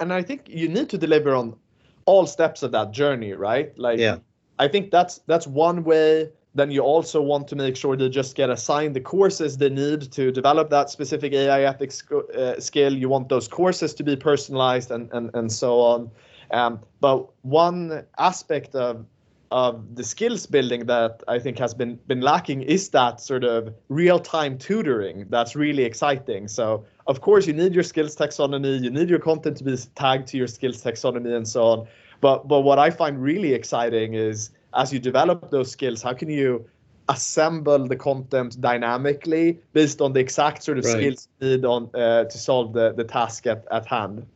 And 0.00 0.12
I 0.12 0.22
think 0.22 0.48
you 0.48 0.68
need 0.68 0.88
to 0.88 0.98
deliver 0.98 1.34
on 1.34 1.54
all 2.06 2.26
steps 2.26 2.62
of 2.62 2.72
that 2.72 2.92
journey, 2.92 3.32
right? 3.32 3.76
Like 3.78 3.98
yeah. 3.98 4.18
I 4.58 4.68
think 4.68 4.90
that's 4.90 5.20
that's 5.26 5.46
one 5.46 5.84
way 5.84 6.30
then 6.56 6.70
you 6.70 6.82
also 6.82 7.20
want 7.20 7.48
to 7.48 7.56
make 7.56 7.76
sure 7.76 7.96
they 7.96 8.08
just 8.08 8.36
get 8.36 8.48
assigned 8.48 8.94
the 8.94 9.00
courses 9.00 9.56
they 9.56 9.68
need 9.68 10.12
to 10.12 10.30
develop 10.30 10.70
that 10.70 10.88
specific 10.88 11.32
AI 11.32 11.62
ethics 11.62 12.02
uh, 12.10 12.60
skill. 12.60 12.94
You 12.94 13.08
want 13.08 13.28
those 13.28 13.48
courses 13.48 13.92
to 13.94 14.04
be 14.04 14.16
personalized 14.16 14.90
and 14.90 15.10
and, 15.12 15.30
and 15.34 15.50
so 15.50 15.80
on. 15.80 16.10
Um, 16.50 16.80
but 17.00 17.28
one 17.42 18.04
aspect 18.18 18.74
of 18.74 19.04
of 19.54 19.94
the 19.94 20.02
skills 20.02 20.46
building 20.46 20.84
that 20.86 21.22
I 21.28 21.38
think 21.38 21.60
has 21.60 21.72
been 21.74 21.94
been 22.08 22.20
lacking 22.20 22.62
is 22.62 22.88
that 22.88 23.20
sort 23.20 23.44
of 23.44 23.72
real 23.88 24.18
time 24.18 24.58
tutoring. 24.58 25.26
That's 25.30 25.54
really 25.54 25.84
exciting. 25.84 26.48
So 26.48 26.84
of 27.06 27.20
course 27.20 27.46
you 27.46 27.52
need 27.52 27.72
your 27.72 27.84
skills 27.84 28.16
taxonomy, 28.16 28.82
you 28.82 28.90
need 28.90 29.08
your 29.08 29.20
content 29.20 29.56
to 29.58 29.64
be 29.64 29.76
tagged 29.94 30.26
to 30.28 30.36
your 30.36 30.48
skills 30.48 30.82
taxonomy 30.82 31.36
and 31.36 31.46
so 31.46 31.62
on. 31.62 31.86
But 32.20 32.48
but 32.48 32.62
what 32.62 32.80
I 32.80 32.90
find 32.90 33.22
really 33.22 33.54
exciting 33.54 34.14
is 34.14 34.50
as 34.74 34.92
you 34.92 34.98
develop 34.98 35.52
those 35.52 35.70
skills, 35.70 36.02
how 36.02 36.14
can 36.14 36.30
you 36.30 36.68
assemble 37.08 37.86
the 37.86 37.96
content 37.96 38.60
dynamically 38.60 39.60
based 39.72 40.00
on 40.00 40.14
the 40.14 40.20
exact 40.20 40.64
sort 40.64 40.78
of 40.78 40.84
right. 40.84 40.96
skills 40.96 41.28
you 41.38 41.48
need 41.50 41.64
on 41.64 41.90
uh, 41.94 42.24
to 42.24 42.38
solve 42.38 42.72
the, 42.72 42.92
the 42.92 43.04
task 43.04 43.46
at, 43.46 43.64
at 43.70 43.86
hand? 43.86 44.26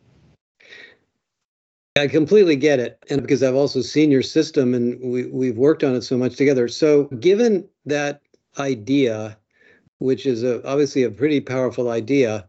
I 1.99 2.07
completely 2.07 2.55
get 2.55 2.79
it. 2.79 3.03
And 3.09 3.21
because 3.21 3.43
I've 3.43 3.55
also 3.55 3.81
seen 3.81 4.11
your 4.11 4.21
system 4.21 4.73
and 4.73 4.99
we, 5.01 5.25
we've 5.27 5.57
worked 5.57 5.83
on 5.83 5.95
it 5.95 6.01
so 6.01 6.17
much 6.17 6.35
together. 6.35 6.67
So, 6.67 7.05
given 7.19 7.67
that 7.85 8.21
idea, 8.57 9.37
which 9.99 10.25
is 10.25 10.43
a, 10.43 10.65
obviously 10.67 11.03
a 11.03 11.11
pretty 11.11 11.41
powerful 11.41 11.89
idea, 11.89 12.47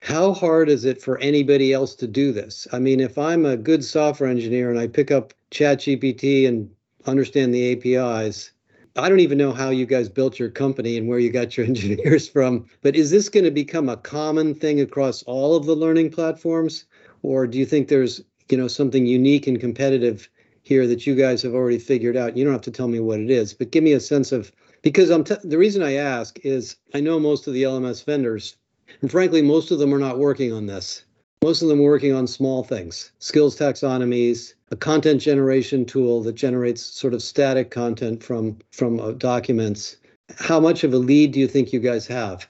how 0.00 0.32
hard 0.32 0.68
is 0.68 0.84
it 0.84 1.02
for 1.02 1.18
anybody 1.18 1.72
else 1.72 1.94
to 1.96 2.06
do 2.06 2.32
this? 2.32 2.66
I 2.72 2.78
mean, 2.78 3.00
if 3.00 3.18
I'm 3.18 3.44
a 3.44 3.56
good 3.56 3.84
software 3.84 4.30
engineer 4.30 4.70
and 4.70 4.78
I 4.78 4.86
pick 4.86 5.10
up 5.10 5.32
ChatGPT 5.50 6.46
and 6.48 6.70
understand 7.06 7.54
the 7.54 7.72
APIs. 7.72 8.50
I 8.96 9.08
don't 9.08 9.20
even 9.20 9.38
know 9.38 9.52
how 9.52 9.70
you 9.70 9.86
guys 9.86 10.08
built 10.08 10.38
your 10.38 10.48
company 10.48 10.96
and 10.96 11.06
where 11.06 11.18
you 11.18 11.30
got 11.30 11.56
your 11.56 11.66
engineers 11.72 12.28
from, 12.28 12.66
but 12.82 12.96
is 12.96 13.10
this 13.10 13.28
going 13.28 13.44
to 13.44 13.50
become 13.50 13.88
a 13.88 13.96
common 13.96 14.54
thing 14.54 14.80
across 14.80 15.22
all 15.24 15.56
of 15.56 15.66
the 15.66 15.76
learning 15.76 16.10
platforms? 16.10 16.84
Or 17.22 17.46
do 17.46 17.58
you 17.58 17.66
think 17.66 17.88
there's, 17.88 18.22
you 18.48 18.56
know, 18.56 18.68
something 18.68 19.06
unique 19.06 19.46
and 19.46 19.60
competitive 19.60 20.28
here 20.62 20.86
that 20.86 21.06
you 21.06 21.14
guys 21.14 21.42
have 21.42 21.54
already 21.54 21.78
figured 21.78 22.16
out? 22.16 22.36
You 22.36 22.44
don't 22.44 22.52
have 22.52 22.62
to 22.62 22.70
tell 22.70 22.88
me 22.88 23.00
what 23.00 23.20
it 23.20 23.30
is, 23.30 23.54
but 23.54 23.70
give 23.70 23.84
me 23.84 23.92
a 23.92 24.00
sense 24.00 24.32
of 24.32 24.52
because 24.82 25.10
I'm 25.10 25.24
t- 25.24 25.36
the 25.42 25.58
reason 25.58 25.82
I 25.82 25.94
ask 25.94 26.38
is 26.44 26.76
I 26.94 27.00
know 27.00 27.18
most 27.18 27.46
of 27.46 27.54
the 27.54 27.62
LMS 27.62 28.04
vendors, 28.04 28.56
and 29.00 29.10
frankly, 29.10 29.42
most 29.42 29.70
of 29.70 29.78
them 29.78 29.94
are 29.94 29.98
not 29.98 30.18
working 30.18 30.52
on 30.52 30.66
this. 30.66 31.04
Most 31.42 31.62
of 31.62 31.68
them 31.68 31.80
are 31.80 31.84
working 31.84 32.12
on 32.12 32.26
small 32.26 32.64
things, 32.64 33.12
skills 33.18 33.58
taxonomies, 33.58 34.54
a 34.70 34.76
content 34.76 35.20
generation 35.20 35.84
tool 35.84 36.22
that 36.22 36.34
generates 36.34 36.82
sort 36.82 37.14
of 37.14 37.22
static 37.22 37.70
content 37.70 38.22
from 38.22 38.58
from 38.72 38.98
uh, 39.00 39.12
documents. 39.12 39.96
How 40.36 40.58
much 40.58 40.82
of 40.82 40.92
a 40.92 40.98
lead 40.98 41.32
do 41.32 41.40
you 41.40 41.46
think 41.46 41.72
you 41.72 41.80
guys 41.80 42.06
have? 42.06 42.48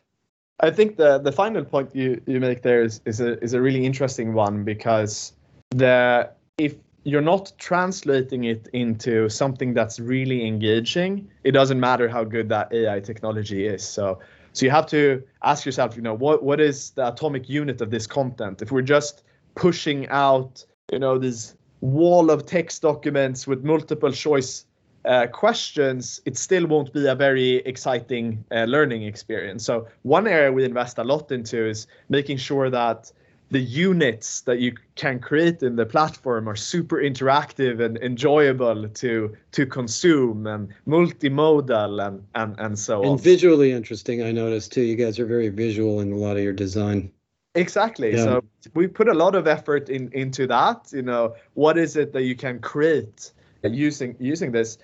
I 0.60 0.70
think 0.70 0.96
the 0.96 1.18
the 1.18 1.32
final 1.32 1.64
point 1.64 1.94
you, 1.94 2.20
you 2.26 2.40
make 2.40 2.62
there 2.62 2.82
is, 2.82 3.00
is 3.04 3.20
a 3.20 3.42
is 3.42 3.52
a 3.52 3.60
really 3.60 3.84
interesting 3.84 4.32
one 4.32 4.64
because 4.64 5.32
the 5.76 6.30
if 6.58 6.74
you're 7.04 7.20
not 7.20 7.52
translating 7.58 8.44
it 8.44 8.68
into 8.72 9.28
something 9.28 9.74
that's 9.74 10.00
really 10.00 10.46
engaging, 10.46 11.30
it 11.44 11.52
doesn't 11.52 11.78
matter 11.78 12.08
how 12.08 12.24
good 12.24 12.48
that 12.48 12.72
AI 12.72 13.00
technology 13.00 13.66
is. 13.66 13.86
So 13.86 14.18
so 14.52 14.64
you 14.64 14.70
have 14.70 14.86
to 14.86 15.22
ask 15.42 15.66
yourself, 15.66 15.96
you 15.96 16.02
know, 16.02 16.14
what 16.14 16.42
what 16.42 16.60
is 16.60 16.90
the 16.90 17.06
atomic 17.08 17.48
unit 17.48 17.80
of 17.80 17.90
this 17.90 18.06
content? 18.06 18.62
If 18.62 18.72
we're 18.72 18.82
just 18.82 19.22
pushing 19.54 20.08
out, 20.08 20.64
you 20.90 20.98
know, 20.98 21.18
this 21.18 21.54
wall 21.82 22.30
of 22.30 22.46
text 22.46 22.82
documents 22.82 23.46
with 23.46 23.64
multiple 23.64 24.10
choice 24.10 24.64
uh, 25.04 25.26
questions, 25.26 26.20
it 26.24 26.36
still 26.36 26.66
won't 26.66 26.92
be 26.92 27.06
a 27.06 27.14
very 27.14 27.56
exciting 27.58 28.44
uh, 28.50 28.64
learning 28.64 29.02
experience. 29.02 29.64
So 29.64 29.86
one 30.02 30.26
area 30.26 30.50
we 30.50 30.64
invest 30.64 30.98
a 30.98 31.04
lot 31.04 31.30
into 31.30 31.68
is 31.68 31.86
making 32.08 32.38
sure 32.38 32.70
that 32.70 33.12
the 33.50 33.60
units 33.60 34.40
that 34.42 34.58
you 34.58 34.74
can 34.96 35.20
create 35.20 35.62
in 35.62 35.76
the 35.76 35.86
platform 35.86 36.48
are 36.48 36.56
super 36.56 36.96
interactive 36.96 37.80
and 37.80 37.96
enjoyable 37.98 38.88
to 38.88 39.36
to 39.52 39.66
consume 39.66 40.46
and 40.46 40.74
multimodal 40.86 42.04
and 42.06 42.26
and, 42.34 42.58
and 42.58 42.78
so 42.78 42.96
and 43.00 43.06
on. 43.06 43.12
And 43.12 43.20
visually 43.20 43.72
interesting, 43.72 44.22
I 44.22 44.32
noticed 44.32 44.72
too. 44.72 44.82
You 44.82 44.96
guys 44.96 45.18
are 45.20 45.26
very 45.26 45.48
visual 45.48 46.00
in 46.00 46.12
a 46.12 46.16
lot 46.16 46.36
of 46.36 46.42
your 46.42 46.52
design. 46.52 47.10
Exactly. 47.54 48.12
Yeah. 48.12 48.24
So 48.24 48.44
we 48.74 48.86
put 48.86 49.08
a 49.08 49.14
lot 49.14 49.34
of 49.34 49.46
effort 49.46 49.88
in 49.88 50.10
into 50.12 50.46
that. 50.48 50.90
You 50.92 51.02
know, 51.02 51.34
what 51.54 51.78
is 51.78 51.96
it 51.96 52.12
that 52.12 52.22
you 52.22 52.34
can 52.34 52.58
create 52.58 53.32
using 53.62 54.16
using 54.18 54.52
this? 54.52 54.78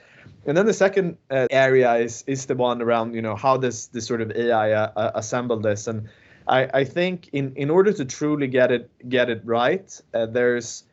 And 0.46 0.57
then 0.57 0.66
the 0.66 0.75
second 0.75 1.16
uh, 1.31 1.48
area 1.51 1.94
is 1.94 2.25
is 2.27 2.46
the 2.46 2.55
one 2.55 2.81
around 2.81 3.14
you 3.14 3.22
know 3.22 3.37
how 3.37 3.57
does 3.57 3.88
this 3.88 4.07
sort 4.07 4.20
of 4.20 4.31
AI 4.33 4.72
uh, 4.72 4.92
uh, 4.96 5.11
assemble 5.14 5.59
this 5.59 5.87
and 5.87 6.09
I, 6.48 6.68
I 6.74 6.85
think 6.85 7.28
in, 7.33 7.52
in 7.57 7.70
order 7.70 7.92
to 7.92 8.05
truly 8.05 8.46
get 8.46 8.72
it 8.72 8.90
get 9.09 9.31
it 9.31 9.42
right, 9.44 10.00
uh, 10.14 10.26
there's 10.26 10.85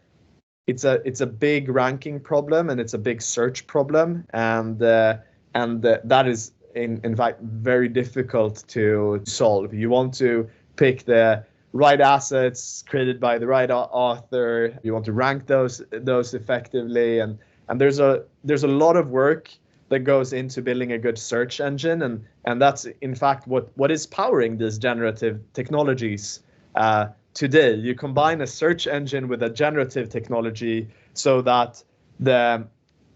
it's 0.67 0.83
a 0.83 1.01
it's 1.05 1.21
a 1.21 1.25
big 1.25 1.69
ranking 1.69 2.19
problem 2.19 2.69
and 2.69 2.79
it's 2.79 2.93
a 2.93 2.97
big 2.97 3.21
search 3.21 3.65
problem 3.67 4.25
and 4.31 4.81
uh, 4.81 5.17
and 5.55 5.85
uh, 5.85 5.97
that 6.03 6.27
is 6.27 6.51
in 6.75 7.01
in 7.03 7.15
fact 7.15 7.41
very 7.41 7.89
difficult 7.89 8.63
to 8.67 9.21
solve. 9.25 9.73
You 9.73 9.89
want 9.89 10.13
to 10.15 10.49
pick 10.75 11.05
the 11.05 11.43
right 11.73 12.01
assets 12.01 12.83
created 12.87 13.19
by 13.19 13.37
the 13.37 13.47
right 13.47 13.69
author. 13.69 14.77
You 14.83 14.93
want 14.93 15.05
to 15.05 15.13
rank 15.13 15.47
those 15.47 15.81
those 15.91 16.33
effectively 16.33 17.19
and 17.19 17.39
and 17.67 17.79
there's 17.81 17.99
a 17.99 18.25
there's 18.43 18.63
a 18.63 18.67
lot 18.67 18.95
of 18.95 19.09
work 19.09 19.49
that 19.89 19.99
goes 19.99 20.33
into 20.33 20.61
building 20.61 20.91
a 20.91 20.97
good 20.97 21.17
search 21.17 21.59
engine 21.59 22.01
and 22.01 22.23
and 22.45 22.61
that's 22.61 22.85
in 23.01 23.13
fact 23.15 23.47
what 23.47 23.69
what 23.77 23.91
is 23.91 24.05
powering 24.05 24.57
these 24.57 24.77
generative 24.77 25.41
technologies 25.53 26.41
uh, 26.75 27.07
today 27.33 27.73
you 27.75 27.93
combine 27.93 28.41
a 28.41 28.47
search 28.47 28.87
engine 28.87 29.27
with 29.27 29.43
a 29.43 29.49
generative 29.49 30.09
technology 30.09 30.87
so 31.13 31.41
that 31.41 31.83
the 32.19 32.65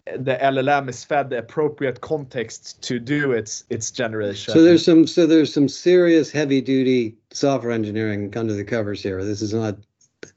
the 0.05 0.35
LLM 0.41 0.89
is 0.89 1.03
fed 1.03 1.29
the 1.29 1.37
appropriate 1.37 2.01
context 2.01 2.81
to 2.83 2.99
do 2.99 3.31
its 3.31 3.63
its 3.69 3.89
generation. 3.89 4.53
So 4.53 4.61
there's 4.61 4.83
some 4.83 5.07
so 5.07 5.25
there's 5.25 5.53
some 5.53 5.69
serious 5.69 6.29
heavy 6.29 6.59
duty 6.59 7.15
software 7.31 7.71
engineering 7.71 8.35
under 8.35 8.53
the 8.53 8.65
covers 8.65 9.01
here. 9.01 9.23
This 9.23 9.41
is 9.41 9.53
not 9.53 9.77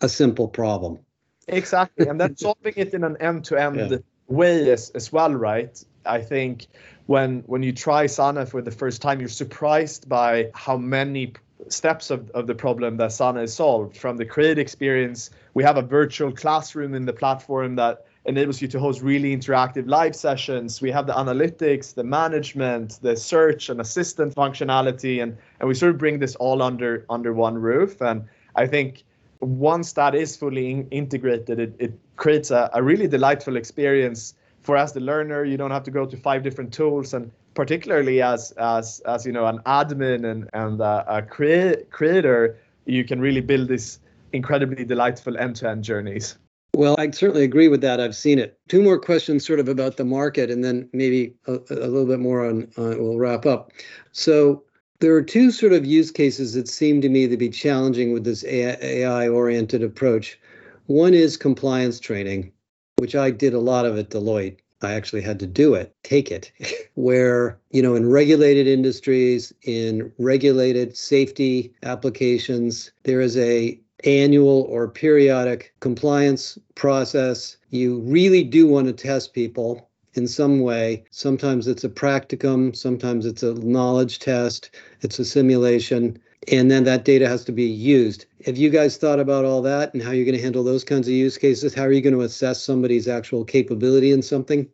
a 0.00 0.08
simple 0.08 0.46
problem. 0.46 1.00
Exactly, 1.48 2.06
and 2.06 2.20
then 2.20 2.36
solving 2.36 2.74
it 2.76 2.94
in 2.94 3.02
an 3.02 3.16
end 3.18 3.44
to 3.46 3.56
end 3.56 4.02
way 4.28 4.70
as, 4.70 4.90
as 4.90 5.12
well, 5.12 5.34
right? 5.34 5.82
I 6.06 6.20
think 6.20 6.66
when 7.06 7.42
when 7.46 7.62
you 7.62 7.72
try 7.72 8.06
Sana 8.06 8.46
for 8.46 8.62
the 8.62 8.70
first 8.70 9.02
time, 9.02 9.20
you're 9.20 9.28
surprised 9.28 10.08
by 10.08 10.50
how 10.54 10.76
many 10.76 11.34
steps 11.68 12.10
of, 12.10 12.30
of 12.30 12.46
the 12.46 12.54
problem 12.54 12.96
that 12.98 13.12
Sana 13.12 13.40
has 13.40 13.54
solved. 13.54 13.96
From 13.96 14.16
the 14.16 14.24
create 14.24 14.58
experience, 14.58 15.30
we 15.54 15.62
have 15.64 15.76
a 15.76 15.82
virtual 15.82 16.32
classroom 16.32 16.94
in 16.94 17.06
the 17.06 17.12
platform 17.12 17.76
that 17.76 18.04
enables 18.26 18.60
you 18.60 18.68
to 18.68 18.80
host 18.80 19.02
really 19.02 19.34
interactive 19.36 19.86
live 19.86 20.14
sessions. 20.14 20.82
We 20.82 20.90
have 20.90 21.06
the 21.06 21.12
analytics, 21.12 21.94
the 21.94 22.04
management, 22.04 22.98
the 23.00 23.16
search 23.16 23.68
and 23.68 23.80
assistant 23.80 24.34
functionality, 24.34 25.22
and, 25.22 25.36
and 25.60 25.68
we 25.68 25.74
sort 25.74 25.92
of 25.92 25.98
bring 25.98 26.18
this 26.18 26.34
all 26.36 26.62
under 26.62 27.06
under 27.08 27.32
one 27.32 27.54
roof. 27.54 28.00
And 28.00 28.24
I 28.56 28.66
think 28.66 29.04
once 29.40 29.92
that 29.92 30.14
is 30.14 30.36
fully 30.36 30.70
in, 30.70 30.88
integrated, 30.90 31.60
it, 31.60 31.74
it 31.78 31.92
creates 32.16 32.50
a, 32.50 32.70
a 32.74 32.82
really 32.82 33.06
delightful 33.06 33.56
experience 33.56 34.34
for 34.66 34.76
as 34.76 34.92
the 34.92 35.00
learner 35.00 35.44
you 35.44 35.56
don't 35.56 35.70
have 35.70 35.84
to 35.84 35.92
go 35.92 36.04
to 36.04 36.16
five 36.16 36.42
different 36.42 36.72
tools 36.72 37.14
and 37.14 37.30
particularly 37.54 38.20
as 38.20 38.50
as 38.58 39.00
as 39.06 39.24
you 39.24 39.30
know 39.30 39.46
an 39.46 39.60
admin 39.64 40.28
and 40.30 40.50
and 40.52 40.80
a, 40.80 41.04
a 41.06 41.22
create, 41.22 41.88
creator 41.92 42.58
you 42.84 43.04
can 43.04 43.20
really 43.20 43.40
build 43.40 43.68
these 43.68 44.00
incredibly 44.32 44.84
delightful 44.84 45.38
end-to-end 45.38 45.84
journeys. 45.84 46.36
Well 46.74 46.96
i 46.98 47.08
certainly 47.12 47.44
agree 47.44 47.68
with 47.68 47.80
that. 47.82 48.00
I've 48.00 48.16
seen 48.16 48.40
it. 48.40 48.58
Two 48.68 48.82
more 48.82 48.98
questions 48.98 49.46
sort 49.46 49.60
of 49.60 49.68
about 49.68 49.98
the 49.98 50.04
market 50.04 50.50
and 50.50 50.64
then 50.64 50.90
maybe 50.92 51.32
a, 51.46 51.52
a 51.70 51.86
little 51.94 52.06
bit 52.06 52.18
more 52.18 52.44
on 52.44 52.64
uh, 52.76 52.94
we'll 52.98 53.18
wrap 53.18 53.46
up. 53.46 53.70
So 54.10 54.64
there 54.98 55.14
are 55.14 55.22
two 55.22 55.52
sort 55.52 55.74
of 55.74 55.86
use 55.86 56.10
cases 56.10 56.54
that 56.54 56.66
seem 56.66 57.00
to 57.02 57.08
me 57.08 57.28
to 57.28 57.36
be 57.36 57.50
challenging 57.50 58.12
with 58.12 58.24
this 58.24 58.44
ai 58.44 59.28
oriented 59.28 59.84
approach. 59.84 60.40
One 60.86 61.14
is 61.14 61.36
compliance 61.36 62.00
training 62.00 62.52
which 62.98 63.14
I 63.14 63.30
did 63.30 63.52
a 63.52 63.60
lot 63.60 63.84
of 63.84 63.98
at 63.98 64.10
Deloitte. 64.10 64.56
I 64.82 64.92
actually 64.92 65.22
had 65.22 65.38
to 65.40 65.46
do 65.46 65.74
it, 65.74 65.94
take 66.02 66.30
it, 66.30 66.52
where, 66.94 67.58
you 67.70 67.82
know, 67.82 67.94
in 67.94 68.08
regulated 68.08 68.66
industries, 68.66 69.52
in 69.62 70.12
regulated 70.18 70.96
safety 70.96 71.72
applications, 71.82 72.90
there 73.04 73.20
is 73.20 73.36
a 73.36 73.78
annual 74.04 74.62
or 74.68 74.88
periodic 74.88 75.74
compliance 75.80 76.58
process. 76.74 77.56
You 77.70 78.00
really 78.00 78.44
do 78.44 78.66
want 78.66 78.86
to 78.86 78.92
test 78.92 79.32
people 79.32 79.88
in 80.14 80.28
some 80.28 80.60
way. 80.60 81.04
Sometimes 81.10 81.66
it's 81.66 81.84
a 81.84 81.88
practicum, 81.88 82.76
sometimes 82.76 83.26
it's 83.26 83.42
a 83.42 83.54
knowledge 83.54 84.18
test, 84.18 84.70
it's 85.00 85.18
a 85.18 85.24
simulation 85.24 86.18
and 86.48 86.70
then 86.70 86.84
that 86.84 87.04
data 87.04 87.28
has 87.28 87.44
to 87.44 87.52
be 87.52 87.64
used. 87.64 88.26
Have 88.46 88.56
you 88.56 88.70
guys 88.70 88.96
thought 88.96 89.18
about 89.18 89.44
all 89.44 89.60
that 89.62 89.92
and 89.92 90.00
how 90.00 90.12
you're 90.12 90.24
going 90.24 90.36
to 90.36 90.42
handle 90.42 90.62
those 90.62 90.84
kinds 90.84 91.08
of 91.08 91.14
use 91.14 91.36
cases? 91.36 91.74
How 91.74 91.82
are 91.82 91.90
you 91.90 92.00
going 92.00 92.14
to 92.14 92.20
assess 92.20 92.62
somebody's 92.62 93.08
actual 93.08 93.44
capability 93.44 94.12
in 94.12 94.22
something? 94.22 94.68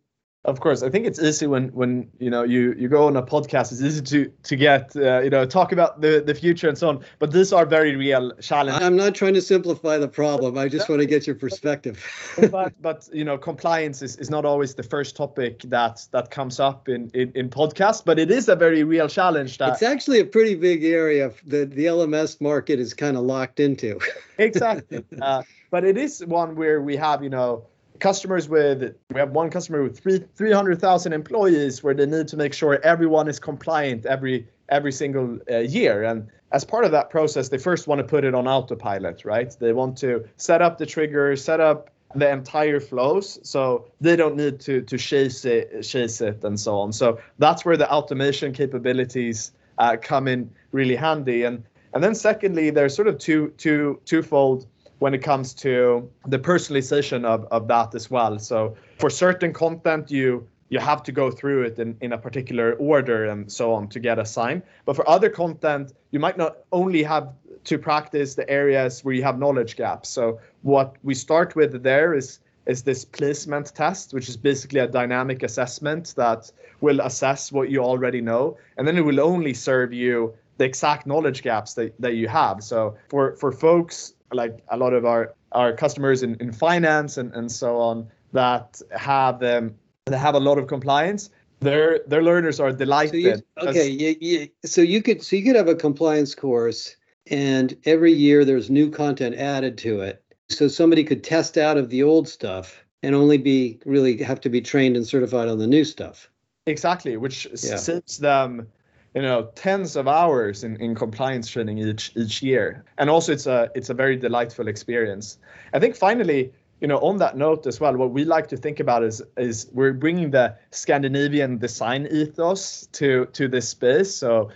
Of 0.44 0.58
course, 0.58 0.82
I 0.82 0.90
think 0.90 1.06
it's 1.06 1.20
easy 1.20 1.46
when 1.46 1.68
when 1.68 2.10
you 2.18 2.28
know 2.28 2.42
you 2.42 2.74
you 2.76 2.88
go 2.88 3.06
on 3.06 3.16
a 3.16 3.22
podcast. 3.22 3.70
It's 3.70 3.80
easy 3.80 4.02
to 4.02 4.32
to 4.42 4.56
get 4.56 4.90
uh, 4.96 5.20
you 5.20 5.30
know 5.30 5.46
talk 5.46 5.70
about 5.70 6.00
the 6.00 6.20
the 6.26 6.34
future 6.34 6.68
and 6.68 6.76
so 6.76 6.88
on. 6.88 7.04
But 7.20 7.30
these 7.30 7.52
are 7.52 7.64
very 7.64 7.94
real 7.94 8.32
challenges. 8.40 8.82
I'm 8.82 8.96
not 8.96 9.14
trying 9.14 9.34
to 9.34 9.40
simplify 9.40 9.98
the 9.98 10.08
problem. 10.08 10.58
I 10.58 10.66
just 10.66 10.88
want 10.88 11.00
to 11.00 11.06
get 11.06 11.28
your 11.28 11.36
perspective. 11.36 12.04
but 12.50 12.72
but 12.82 13.08
you 13.12 13.22
know 13.22 13.38
compliance 13.38 14.02
is, 14.02 14.16
is 14.16 14.30
not 14.30 14.44
always 14.44 14.74
the 14.74 14.82
first 14.82 15.14
topic 15.14 15.60
that 15.66 16.04
that 16.10 16.32
comes 16.32 16.58
up 16.58 16.88
in 16.88 17.08
in, 17.14 17.30
in 17.36 17.48
podcasts. 17.48 18.04
But 18.04 18.18
it 18.18 18.32
is 18.32 18.48
a 18.48 18.56
very 18.56 18.82
real 18.82 19.06
challenge. 19.06 19.58
That 19.58 19.74
it's 19.74 19.82
actually 19.84 20.18
a 20.18 20.26
pretty 20.26 20.56
big 20.56 20.82
area. 20.82 21.30
that 21.46 21.70
the 21.70 21.84
LMS 21.84 22.40
market 22.40 22.80
is 22.80 22.94
kind 22.94 23.16
of 23.16 23.22
locked 23.22 23.60
into. 23.60 24.00
exactly. 24.38 25.04
Uh, 25.22 25.44
but 25.70 25.84
it 25.84 25.96
is 25.96 26.26
one 26.26 26.56
where 26.56 26.82
we 26.82 26.96
have 26.96 27.22
you 27.22 27.30
know 27.30 27.64
customers 28.02 28.48
with 28.48 28.96
we 29.14 29.20
have 29.20 29.30
one 29.30 29.48
customer 29.48 29.80
with 29.84 30.00
three 30.00 30.18
300,000 30.34 31.12
employees 31.12 31.84
where 31.84 31.94
they 31.94 32.04
need 32.04 32.26
to 32.26 32.36
make 32.36 32.52
sure 32.52 32.80
everyone 32.82 33.28
is 33.28 33.38
compliant 33.38 34.04
every 34.06 34.48
every 34.68 34.90
single 34.90 35.38
uh, 35.48 35.58
year. 35.58 36.02
And 36.02 36.28
as 36.50 36.64
part 36.64 36.84
of 36.84 36.90
that 36.90 37.10
process 37.10 37.48
they 37.48 37.58
first 37.58 37.86
want 37.86 38.00
to 38.00 38.04
put 38.04 38.24
it 38.24 38.34
on 38.34 38.48
autopilot 38.48 39.24
right? 39.24 39.56
They 39.58 39.72
want 39.72 39.96
to 39.98 40.28
set 40.36 40.60
up 40.60 40.78
the 40.78 40.86
trigger 40.86 41.36
set 41.36 41.60
up 41.60 41.90
the 42.16 42.28
entire 42.28 42.80
flows 42.80 43.38
so 43.42 43.86
they 44.00 44.16
don't 44.16 44.36
need 44.36 44.58
to 44.66 44.82
to 44.82 44.98
chase 44.98 45.44
it 45.44 45.82
chase 45.82 46.20
it 46.20 46.42
and 46.42 46.58
so 46.58 46.80
on. 46.80 46.92
So 46.92 47.20
that's 47.38 47.64
where 47.64 47.76
the 47.76 47.88
automation 47.88 48.52
capabilities 48.52 49.52
uh, 49.78 49.96
come 50.10 50.26
in 50.26 50.50
really 50.72 50.96
handy. 50.96 51.44
And 51.44 51.62
and 51.94 52.02
then 52.02 52.16
secondly 52.16 52.70
there's 52.70 52.96
sort 52.96 53.06
of 53.06 53.18
two 53.18 53.52
two 53.58 54.00
twofold 54.06 54.66
when 55.02 55.14
it 55.14 55.22
comes 55.22 55.52
to 55.52 56.08
the 56.28 56.38
personalization 56.38 57.24
of, 57.24 57.44
of 57.50 57.66
that 57.66 57.92
as 57.92 58.08
well. 58.08 58.38
So 58.38 58.76
for 59.00 59.10
certain 59.10 59.52
content, 59.52 60.12
you 60.12 60.46
you 60.68 60.78
have 60.78 61.02
to 61.02 61.12
go 61.12 61.30
through 61.30 61.64
it 61.64 61.78
in, 61.78 61.96
in 62.00 62.12
a 62.12 62.18
particular 62.26 62.74
order 62.74 63.26
and 63.26 63.50
so 63.52 63.74
on 63.74 63.88
to 63.88 63.98
get 64.00 64.18
a 64.18 64.24
sign. 64.24 64.62
But 64.86 64.94
for 64.96 65.06
other 65.06 65.28
content, 65.28 65.92
you 66.12 66.20
might 66.20 66.38
not 66.38 66.52
only 66.70 67.02
have 67.02 67.26
to 67.64 67.78
practice 67.78 68.36
the 68.36 68.48
areas 68.48 69.04
where 69.04 69.14
you 69.14 69.24
have 69.24 69.38
knowledge 69.38 69.76
gaps. 69.76 70.08
So 70.08 70.40
what 70.62 70.96
we 71.02 71.14
start 71.14 71.56
with 71.56 71.82
there 71.82 72.14
is 72.14 72.38
is 72.66 72.84
this 72.84 73.04
placement 73.04 73.74
test, 73.74 74.14
which 74.14 74.28
is 74.28 74.36
basically 74.36 74.80
a 74.80 74.86
dynamic 74.86 75.42
assessment 75.42 76.14
that 76.16 76.52
will 76.80 77.00
assess 77.00 77.50
what 77.50 77.70
you 77.72 77.80
already 77.82 78.20
know, 78.20 78.56
and 78.76 78.86
then 78.86 78.96
it 78.96 79.04
will 79.04 79.20
only 79.20 79.52
serve 79.52 79.92
you 79.92 80.32
the 80.58 80.64
exact 80.64 81.06
knowledge 81.06 81.42
gaps 81.42 81.74
that, 81.74 81.92
that 82.00 82.14
you 82.14 82.28
have. 82.28 82.62
So 82.62 82.96
for 83.08 83.34
for 83.40 83.50
folks 83.52 84.14
like 84.34 84.62
a 84.68 84.76
lot 84.76 84.92
of 84.92 85.04
our 85.04 85.34
our 85.52 85.72
customers 85.72 86.22
in, 86.22 86.36
in 86.36 86.52
finance 86.52 87.16
and, 87.16 87.32
and 87.34 87.50
so 87.50 87.78
on 87.78 88.08
that 88.32 88.80
have 88.96 89.42
um, 89.42 89.74
that 90.06 90.18
have 90.18 90.34
a 90.34 90.40
lot 90.40 90.58
of 90.58 90.66
compliance 90.66 91.30
their 91.60 92.00
their 92.06 92.22
learners 92.22 92.60
are 92.60 92.72
delighted 92.72 93.12
so 93.12 93.64
you, 93.64 93.68
okay 93.68 93.88
yeah, 93.88 94.14
yeah. 94.20 94.46
so 94.64 94.80
you 94.80 95.02
could 95.02 95.22
so 95.22 95.36
you 95.36 95.44
could 95.44 95.56
have 95.56 95.68
a 95.68 95.74
compliance 95.74 96.34
course 96.34 96.96
and 97.28 97.76
every 97.84 98.12
year 98.12 98.44
there's 98.44 98.68
new 98.68 98.90
content 98.90 99.34
added 99.36 99.78
to 99.78 100.00
it 100.00 100.22
so 100.48 100.68
somebody 100.68 101.04
could 101.04 101.22
test 101.22 101.56
out 101.56 101.76
of 101.76 101.88
the 101.88 102.02
old 102.02 102.28
stuff 102.28 102.84
and 103.02 103.14
only 103.14 103.38
be 103.38 103.78
really 103.86 104.22
have 104.22 104.40
to 104.40 104.48
be 104.48 104.60
trained 104.60 104.96
and 104.96 105.06
certified 105.06 105.48
on 105.48 105.58
the 105.58 105.66
new 105.66 105.84
stuff 105.84 106.28
exactly 106.66 107.16
which 107.16 107.46
yeah. 107.62 107.76
saves 107.76 108.18
them 108.18 108.66
you 109.14 109.22
know 109.22 109.50
tens 109.54 109.96
of 109.96 110.08
hours 110.08 110.64
in, 110.64 110.76
in 110.76 110.94
compliance 110.94 111.48
training 111.48 111.78
each 111.78 112.12
each 112.16 112.42
year. 112.42 112.84
And 112.98 113.10
also 113.10 113.32
it's 113.32 113.46
a 113.46 113.70
it's 113.74 113.90
a 113.90 113.94
very 113.94 114.16
delightful 114.16 114.68
experience. 114.68 115.38
I 115.72 115.78
think 115.78 115.96
finally 115.96 116.52
you 116.80 116.88
know 116.88 116.98
on 116.98 117.18
that 117.18 117.36
note 117.36 117.66
as 117.66 117.80
well 117.80 117.96
what 117.96 118.10
we 118.10 118.24
like 118.24 118.48
to 118.48 118.56
think 118.56 118.80
about 118.80 119.02
is 119.02 119.22
is 119.36 119.68
we're 119.72 119.92
bringing 119.92 120.30
the 120.30 120.56
scandinavian 120.70 121.58
design 121.58 122.06
ethos 122.10 122.88
to 122.92 123.26
to 123.32 123.48
this 123.48 123.68
space. 123.68 124.14
So 124.14 124.50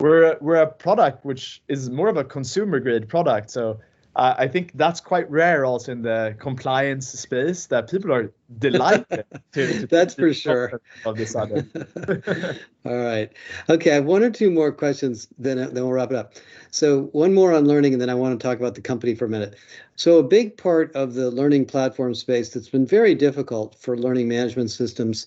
we're 0.00 0.36
we're 0.40 0.56
a 0.56 0.66
product 0.66 1.24
which 1.24 1.62
is 1.68 1.88
more 1.90 2.08
of 2.08 2.16
a 2.16 2.24
consumer 2.24 2.80
grade 2.80 3.08
product. 3.08 3.50
So 3.50 3.78
uh, 4.16 4.34
I 4.38 4.46
think 4.46 4.72
that's 4.74 5.00
quite 5.00 5.28
rare 5.30 5.64
also 5.64 5.92
in 5.92 6.02
the 6.02 6.36
compliance 6.38 7.08
space 7.08 7.66
that 7.66 7.90
people 7.90 8.12
are 8.12 8.32
delighted 8.58 9.24
to, 9.52 9.80
to 9.80 9.86
That's 9.86 10.14
for 10.14 10.32
sure. 10.32 10.80
Of 11.04 11.16
this 11.16 11.34
other. 11.34 11.66
All 12.84 12.96
right. 12.96 13.32
Okay, 13.68 13.90
I 13.90 13.94
have 13.94 14.04
one 14.04 14.22
or 14.22 14.30
two 14.30 14.50
more 14.50 14.70
questions, 14.70 15.26
then, 15.38 15.56
then 15.56 15.74
we'll 15.74 15.92
wrap 15.92 16.10
it 16.10 16.16
up. 16.16 16.34
So, 16.70 17.04
one 17.12 17.34
more 17.34 17.52
on 17.52 17.66
learning, 17.66 17.92
and 17.92 18.00
then 18.00 18.10
I 18.10 18.14
want 18.14 18.38
to 18.38 18.46
talk 18.46 18.58
about 18.58 18.74
the 18.74 18.80
company 18.80 19.14
for 19.14 19.24
a 19.24 19.28
minute. 19.28 19.56
So, 19.96 20.18
a 20.18 20.22
big 20.22 20.56
part 20.56 20.94
of 20.94 21.14
the 21.14 21.30
learning 21.30 21.66
platform 21.66 22.14
space 22.14 22.50
that's 22.50 22.68
been 22.68 22.86
very 22.86 23.14
difficult 23.14 23.74
for 23.80 23.96
learning 23.96 24.28
management 24.28 24.70
systems 24.70 25.26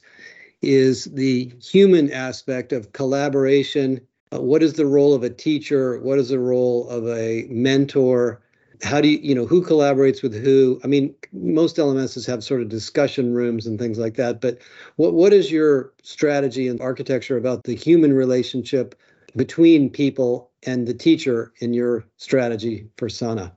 is 0.62 1.06
the 1.06 1.52
human 1.62 2.12
aspect 2.12 2.72
of 2.72 2.94
collaboration. 2.94 4.02
Uh, 4.34 4.42
what 4.42 4.64
is 4.64 4.74
the 4.74 4.86
role 4.86 5.14
of 5.14 5.24
a 5.24 5.30
teacher? 5.30 6.00
What 6.00 6.20
is 6.20 6.30
the 6.30 6.40
role 6.40 6.88
of 6.90 7.08
a 7.08 7.48
mentor? 7.50 8.42
How 8.84 9.02
do 9.02 9.08
you 9.08 9.18
you 9.20 9.36
know 9.36 9.46
who 9.46 9.64
collaborates 9.64 10.22
with 10.22 10.34
who? 10.34 10.80
I 10.84 10.88
mean 10.88 11.14
most 11.34 11.78
lms's 11.78 12.26
have 12.26 12.44
sort 12.44 12.62
of 12.62 12.70
discussion 12.70 13.34
rooms 13.34 13.66
and 13.66 13.80
things 13.80 13.98
like 13.98 14.16
that 14.16 14.42
but 14.42 14.60
what 14.98 15.14
what 15.14 15.34
is 15.34 15.52
your 15.52 15.94
strategy 16.04 16.68
and 16.68 16.80
architecture 16.82 17.38
about 17.38 17.64
the 17.64 17.76
human 17.76 18.14
relationship 18.14 18.96
between 19.36 19.90
people 19.90 20.50
and 20.64 20.88
the 20.88 20.94
teacher 20.94 21.54
in 21.60 21.74
your 21.74 22.04
strategy 22.18 22.88
for 22.98 23.08
sana? 23.08 23.56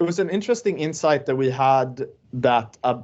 It 0.00 0.04
was 0.04 0.18
an 0.18 0.28
interesting 0.28 0.78
insight 0.78 1.26
that 1.26 1.36
we 1.36 1.50
had 1.50 2.06
that 2.32 2.76
a, 2.84 2.98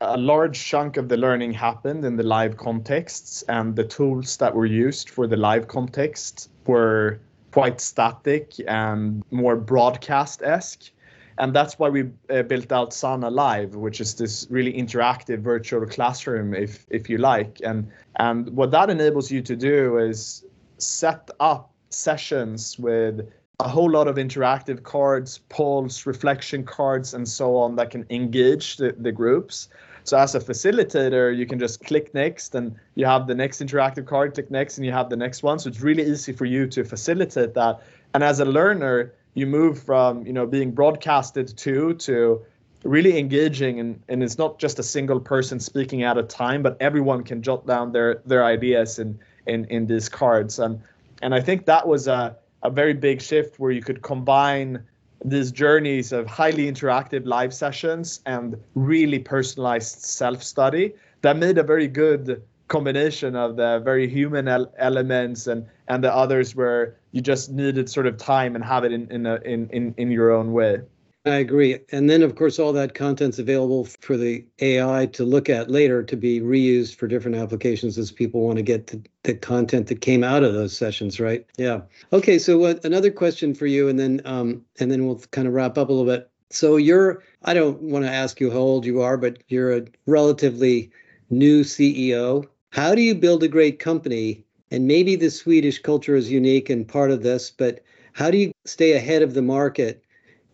a 0.00 0.16
large 0.16 0.64
chunk 0.64 0.96
of 0.96 1.08
the 1.08 1.16
learning 1.16 1.52
happened 1.52 2.04
in 2.04 2.16
the 2.16 2.22
live 2.22 2.56
contexts 2.56 3.42
and 3.42 3.76
the 3.76 3.84
tools 3.84 4.36
that 4.38 4.54
were 4.54 4.66
used 4.66 5.10
for 5.10 5.26
the 5.26 5.36
live 5.36 5.68
context 5.68 6.50
were 6.66 7.20
quite 7.52 7.80
static 7.80 8.54
and 8.66 9.22
more 9.30 9.56
broadcast 9.56 10.42
esque. 10.42 10.90
And 11.38 11.54
that's 11.54 11.78
why 11.78 11.88
we 11.88 12.10
uh, 12.30 12.42
built 12.42 12.72
out 12.72 12.92
Sana 12.92 13.30
Live, 13.30 13.74
which 13.74 14.00
is 14.00 14.14
this 14.14 14.46
really 14.50 14.72
interactive 14.72 15.40
virtual 15.40 15.86
classroom, 15.86 16.54
if 16.54 16.86
if 16.90 17.08
you 17.08 17.18
like. 17.18 17.60
And 17.64 17.90
and 18.16 18.50
what 18.50 18.70
that 18.72 18.90
enables 18.90 19.30
you 19.30 19.40
to 19.42 19.56
do 19.56 19.98
is 19.98 20.44
set 20.78 21.30
up 21.40 21.70
sessions 21.88 22.78
with 22.78 23.20
a 23.60 23.68
whole 23.68 23.90
lot 23.90 24.08
of 24.08 24.16
interactive 24.16 24.82
cards, 24.82 25.38
polls, 25.48 26.04
reflection 26.06 26.64
cards, 26.64 27.14
and 27.14 27.28
so 27.28 27.56
on 27.56 27.76
that 27.76 27.90
can 27.90 28.04
engage 28.10 28.76
the, 28.76 28.94
the 28.98 29.12
groups. 29.12 29.68
So 30.04 30.18
as 30.18 30.34
a 30.34 30.40
facilitator, 30.40 31.36
you 31.36 31.46
can 31.46 31.58
just 31.58 31.84
click 31.84 32.12
next 32.14 32.54
and 32.54 32.74
you 32.94 33.06
have 33.06 33.26
the 33.26 33.34
next 33.34 33.60
interactive 33.60 34.06
card, 34.06 34.34
click 34.34 34.50
next 34.50 34.78
and 34.78 34.86
you 34.86 34.92
have 34.92 35.08
the 35.08 35.16
next 35.16 35.42
one. 35.42 35.58
So 35.58 35.68
it's 35.68 35.80
really 35.80 36.04
easy 36.04 36.32
for 36.32 36.44
you 36.44 36.66
to 36.68 36.84
facilitate 36.84 37.54
that. 37.54 37.82
And 38.14 38.24
as 38.24 38.40
a 38.40 38.44
learner, 38.44 39.12
you 39.34 39.46
move 39.46 39.82
from, 39.82 40.26
you 40.26 40.32
know, 40.32 40.46
being 40.46 40.72
broadcasted 40.72 41.56
to 41.56 41.94
to 41.94 42.42
really 42.84 43.16
engaging 43.16 43.78
and, 43.78 44.02
and 44.08 44.22
it's 44.22 44.38
not 44.38 44.58
just 44.58 44.78
a 44.78 44.82
single 44.82 45.20
person 45.20 45.60
speaking 45.60 46.02
at 46.02 46.18
a 46.18 46.22
time, 46.22 46.62
but 46.62 46.76
everyone 46.80 47.22
can 47.22 47.40
jot 47.42 47.66
down 47.66 47.92
their 47.92 48.20
their 48.26 48.44
ideas 48.44 48.98
in 48.98 49.18
in, 49.46 49.64
in 49.66 49.86
these 49.86 50.08
cards. 50.08 50.58
And 50.58 50.80
and 51.22 51.34
I 51.34 51.40
think 51.40 51.66
that 51.66 51.86
was 51.86 52.08
a, 52.08 52.36
a 52.62 52.70
very 52.70 52.94
big 52.94 53.22
shift 53.22 53.58
where 53.58 53.70
you 53.70 53.82
could 53.82 54.02
combine 54.02 54.84
these 55.24 55.52
journeys 55.52 56.12
of 56.12 56.26
highly 56.26 56.70
interactive 56.70 57.26
live 57.26 57.54
sessions 57.54 58.20
and 58.26 58.56
really 58.74 59.18
personalized 59.18 60.02
self 60.02 60.42
study 60.42 60.94
that 61.22 61.36
made 61.36 61.58
a 61.58 61.62
very 61.62 61.88
good 61.88 62.42
combination 62.68 63.36
of 63.36 63.56
the 63.56 63.80
very 63.84 64.08
human 64.08 64.48
el- 64.48 64.72
elements 64.78 65.46
and 65.46 65.66
and 65.88 66.02
the 66.02 66.12
others 66.14 66.56
where 66.56 66.96
you 67.12 67.20
just 67.20 67.50
needed 67.50 67.88
sort 67.88 68.06
of 68.06 68.16
time 68.16 68.54
and 68.56 68.64
have 68.64 68.84
it 68.84 68.92
in 68.92 69.10
in 69.10 69.26
a, 69.26 69.36
in, 69.44 69.68
in 69.70 69.94
in 69.98 70.10
your 70.10 70.30
own 70.30 70.52
way 70.52 70.80
I 71.24 71.36
agree. 71.36 71.78
And 71.92 72.10
then, 72.10 72.22
of 72.22 72.34
course, 72.34 72.58
all 72.58 72.72
that 72.72 72.94
content's 72.94 73.38
available 73.38 73.84
for 73.84 74.16
the 74.16 74.44
AI 74.58 75.06
to 75.12 75.24
look 75.24 75.48
at 75.48 75.70
later 75.70 76.02
to 76.02 76.16
be 76.16 76.40
reused 76.40 76.96
for 76.96 77.06
different 77.06 77.36
applications 77.36 77.96
as 77.96 78.10
people 78.10 78.40
want 78.40 78.56
to 78.56 78.62
get 78.62 78.88
to 78.88 79.00
the 79.22 79.34
content 79.34 79.86
that 79.86 80.00
came 80.00 80.24
out 80.24 80.42
of 80.42 80.52
those 80.52 80.76
sessions, 80.76 81.20
right? 81.20 81.46
Yeah. 81.56 81.82
Okay. 82.12 82.40
So, 82.40 82.58
what 82.58 82.84
another 82.84 83.12
question 83.12 83.54
for 83.54 83.66
you, 83.66 83.88
and 83.88 84.00
then 84.00 84.20
um, 84.24 84.64
and 84.80 84.90
then 84.90 85.06
we'll 85.06 85.20
kind 85.30 85.46
of 85.46 85.54
wrap 85.54 85.78
up 85.78 85.88
a 85.88 85.92
little 85.92 86.12
bit. 86.12 86.28
So, 86.50 86.76
you're 86.76 87.22
I 87.44 87.54
don't 87.54 87.80
want 87.82 88.04
to 88.04 88.10
ask 88.10 88.40
you 88.40 88.50
how 88.50 88.58
old 88.58 88.84
you 88.84 89.00
are, 89.00 89.16
but 89.16 89.44
you're 89.46 89.76
a 89.76 89.84
relatively 90.06 90.90
new 91.30 91.62
CEO. 91.62 92.46
How 92.70 92.96
do 92.96 93.02
you 93.02 93.14
build 93.14 93.44
a 93.44 93.48
great 93.48 93.78
company? 93.78 94.44
And 94.72 94.88
maybe 94.88 95.14
the 95.14 95.30
Swedish 95.30 95.78
culture 95.78 96.16
is 96.16 96.32
unique 96.32 96.68
and 96.68 96.88
part 96.88 97.10
of 97.12 97.22
this, 97.22 97.50
but 97.50 97.84
how 98.12 98.30
do 98.30 98.38
you 98.38 98.52
stay 98.64 98.92
ahead 98.92 99.22
of 99.22 99.34
the 99.34 99.42
market? 99.42 100.02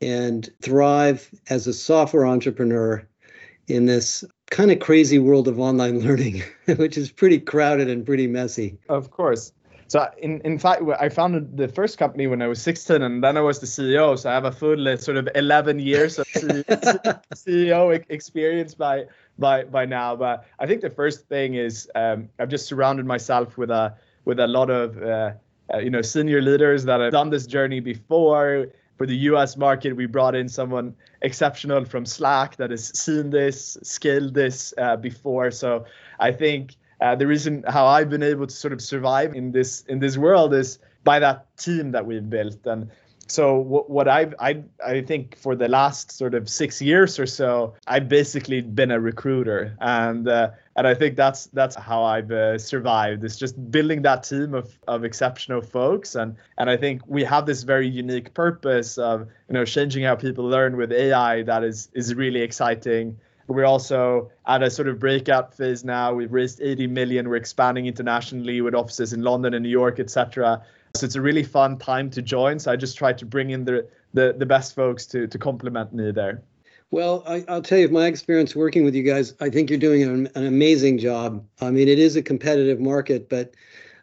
And 0.00 0.48
thrive 0.62 1.30
as 1.50 1.66
a 1.66 1.72
software 1.72 2.26
entrepreneur 2.26 3.06
in 3.66 3.86
this 3.86 4.24
kind 4.50 4.70
of 4.70 4.80
crazy 4.80 5.18
world 5.18 5.48
of 5.48 5.58
online 5.60 6.00
learning, 6.06 6.42
which 6.76 6.96
is 6.96 7.10
pretty 7.10 7.38
crowded 7.38 7.88
and 7.88 8.04
pretty 8.04 8.26
messy. 8.26 8.78
Of 8.88 9.10
course. 9.10 9.52
So 9.88 10.06
in, 10.18 10.42
in 10.42 10.58
fact, 10.58 10.82
I 11.00 11.08
founded 11.08 11.56
the 11.56 11.66
first 11.66 11.96
company 11.96 12.26
when 12.26 12.42
I 12.42 12.46
was 12.46 12.60
16 12.60 13.02
and 13.02 13.24
then 13.24 13.38
I 13.38 13.40
was 13.40 13.58
the 13.58 13.66
CEO. 13.66 14.18
So 14.18 14.28
I 14.28 14.34
have 14.34 14.44
a 14.44 14.52
full 14.52 14.86
uh, 14.86 14.98
sort 14.98 15.16
of 15.16 15.28
11 15.34 15.78
years 15.78 16.18
of 16.18 16.26
CEO 16.26 18.04
experience 18.10 18.74
by, 18.74 19.06
by, 19.38 19.64
by 19.64 19.86
now. 19.86 20.14
But 20.14 20.44
I 20.58 20.66
think 20.66 20.82
the 20.82 20.90
first 20.90 21.26
thing 21.28 21.54
is 21.54 21.90
um, 21.94 22.28
I've 22.38 22.50
just 22.50 22.66
surrounded 22.66 23.06
myself 23.06 23.56
with 23.56 23.70
a, 23.70 23.96
with 24.26 24.38
a 24.40 24.46
lot 24.46 24.68
of, 24.68 25.02
uh, 25.02 25.32
uh, 25.72 25.78
you 25.78 25.88
know, 25.88 26.02
senior 26.02 26.42
leaders 26.42 26.84
that 26.84 27.00
have 27.00 27.12
done 27.12 27.30
this 27.30 27.46
journey 27.46 27.80
before 27.80 28.68
for 28.98 29.06
the 29.06 29.16
US 29.30 29.56
market, 29.56 29.94
we 29.94 30.06
brought 30.06 30.34
in 30.34 30.48
someone 30.48 30.94
exceptional 31.22 31.84
from 31.84 32.04
Slack 32.04 32.56
that 32.56 32.70
has 32.70 32.98
seen 32.98 33.30
this, 33.30 33.78
scaled 33.82 34.34
this 34.34 34.74
uh, 34.76 34.96
before. 34.96 35.52
So 35.52 35.84
I 36.18 36.32
think 36.32 36.76
uh, 37.00 37.14
the 37.14 37.26
reason 37.26 37.64
how 37.68 37.86
I've 37.86 38.10
been 38.10 38.24
able 38.24 38.48
to 38.48 38.54
sort 38.54 38.72
of 38.72 38.82
survive 38.82 39.34
in 39.34 39.52
this 39.52 39.84
in 39.88 40.00
this 40.00 40.18
world 40.18 40.52
is 40.52 40.80
by 41.04 41.20
that 41.20 41.56
team 41.56 41.92
that 41.92 42.04
we've 42.04 42.28
built. 42.28 42.66
And 42.66 42.90
so 43.28 43.56
what, 43.56 43.90
what 43.90 44.08
I've 44.08 44.34
I 44.40 44.62
I 44.84 45.02
think 45.02 45.36
for 45.36 45.54
the 45.54 45.68
last 45.68 46.12
sort 46.12 46.34
of 46.34 46.48
six 46.48 46.80
years 46.80 47.18
or 47.18 47.26
so, 47.26 47.74
I've 47.86 48.08
basically 48.08 48.62
been 48.62 48.90
a 48.90 48.98
recruiter, 48.98 49.76
and 49.80 50.26
uh, 50.26 50.50
and 50.76 50.86
I 50.86 50.94
think 50.94 51.16
that's 51.16 51.46
that's 51.46 51.76
how 51.76 52.02
I've 52.02 52.30
uh, 52.30 52.58
survived. 52.58 53.24
It's 53.24 53.36
just 53.36 53.70
building 53.70 54.02
that 54.02 54.22
team 54.22 54.54
of 54.54 54.78
of 54.88 55.04
exceptional 55.04 55.60
folks, 55.60 56.14
and 56.14 56.36
and 56.56 56.70
I 56.70 56.76
think 56.76 57.02
we 57.06 57.22
have 57.24 57.44
this 57.44 57.64
very 57.64 57.88
unique 57.88 58.32
purpose 58.32 58.96
of 58.96 59.28
you 59.48 59.54
know 59.54 59.64
changing 59.64 60.04
how 60.04 60.16
people 60.16 60.44
learn 60.44 60.76
with 60.76 60.90
AI 60.90 61.42
that 61.42 61.64
is 61.64 61.90
is 61.92 62.14
really 62.14 62.40
exciting. 62.40 63.18
We're 63.48 63.64
also 63.64 64.30
at 64.46 64.62
a 64.62 64.70
sort 64.70 64.88
of 64.88 64.98
breakout 64.98 65.54
phase 65.54 65.82
now. 65.82 66.12
We've 66.12 66.32
raised 66.32 66.60
80 66.60 66.86
million. 66.88 67.30
We're 67.30 67.36
expanding 67.36 67.86
internationally 67.86 68.60
with 68.60 68.74
offices 68.74 69.14
in 69.14 69.22
London 69.22 69.54
and 69.54 69.62
New 69.62 69.70
York, 69.70 69.98
etc. 69.98 70.62
So 71.00 71.06
it's 71.06 71.14
a 71.14 71.20
really 71.20 71.42
fun 71.44 71.78
time 71.78 72.10
to 72.10 72.22
join. 72.22 72.58
So 72.58 72.72
I 72.72 72.76
just 72.76 72.96
try 72.96 73.12
to 73.12 73.26
bring 73.26 73.50
in 73.50 73.64
the 73.64 73.86
the, 74.14 74.34
the 74.36 74.46
best 74.46 74.74
folks 74.74 75.06
to 75.06 75.26
to 75.26 75.38
complement 75.38 75.92
me 75.92 76.10
there. 76.12 76.42
Well, 76.90 77.22
I, 77.26 77.44
will 77.46 77.62
tell 77.62 77.78
you, 77.78 77.88
my 77.88 78.06
experience 78.06 78.56
working 78.56 78.82
with 78.82 78.94
you 78.94 79.02
guys, 79.02 79.34
I 79.40 79.50
think 79.50 79.68
you're 79.68 79.78
doing 79.78 80.02
an, 80.02 80.28
an 80.34 80.46
amazing 80.46 80.96
job. 80.96 81.44
I 81.60 81.70
mean, 81.70 81.86
it 81.86 81.98
is 81.98 82.16
a 82.16 82.22
competitive 82.22 82.80
market, 82.80 83.28
but 83.28 83.52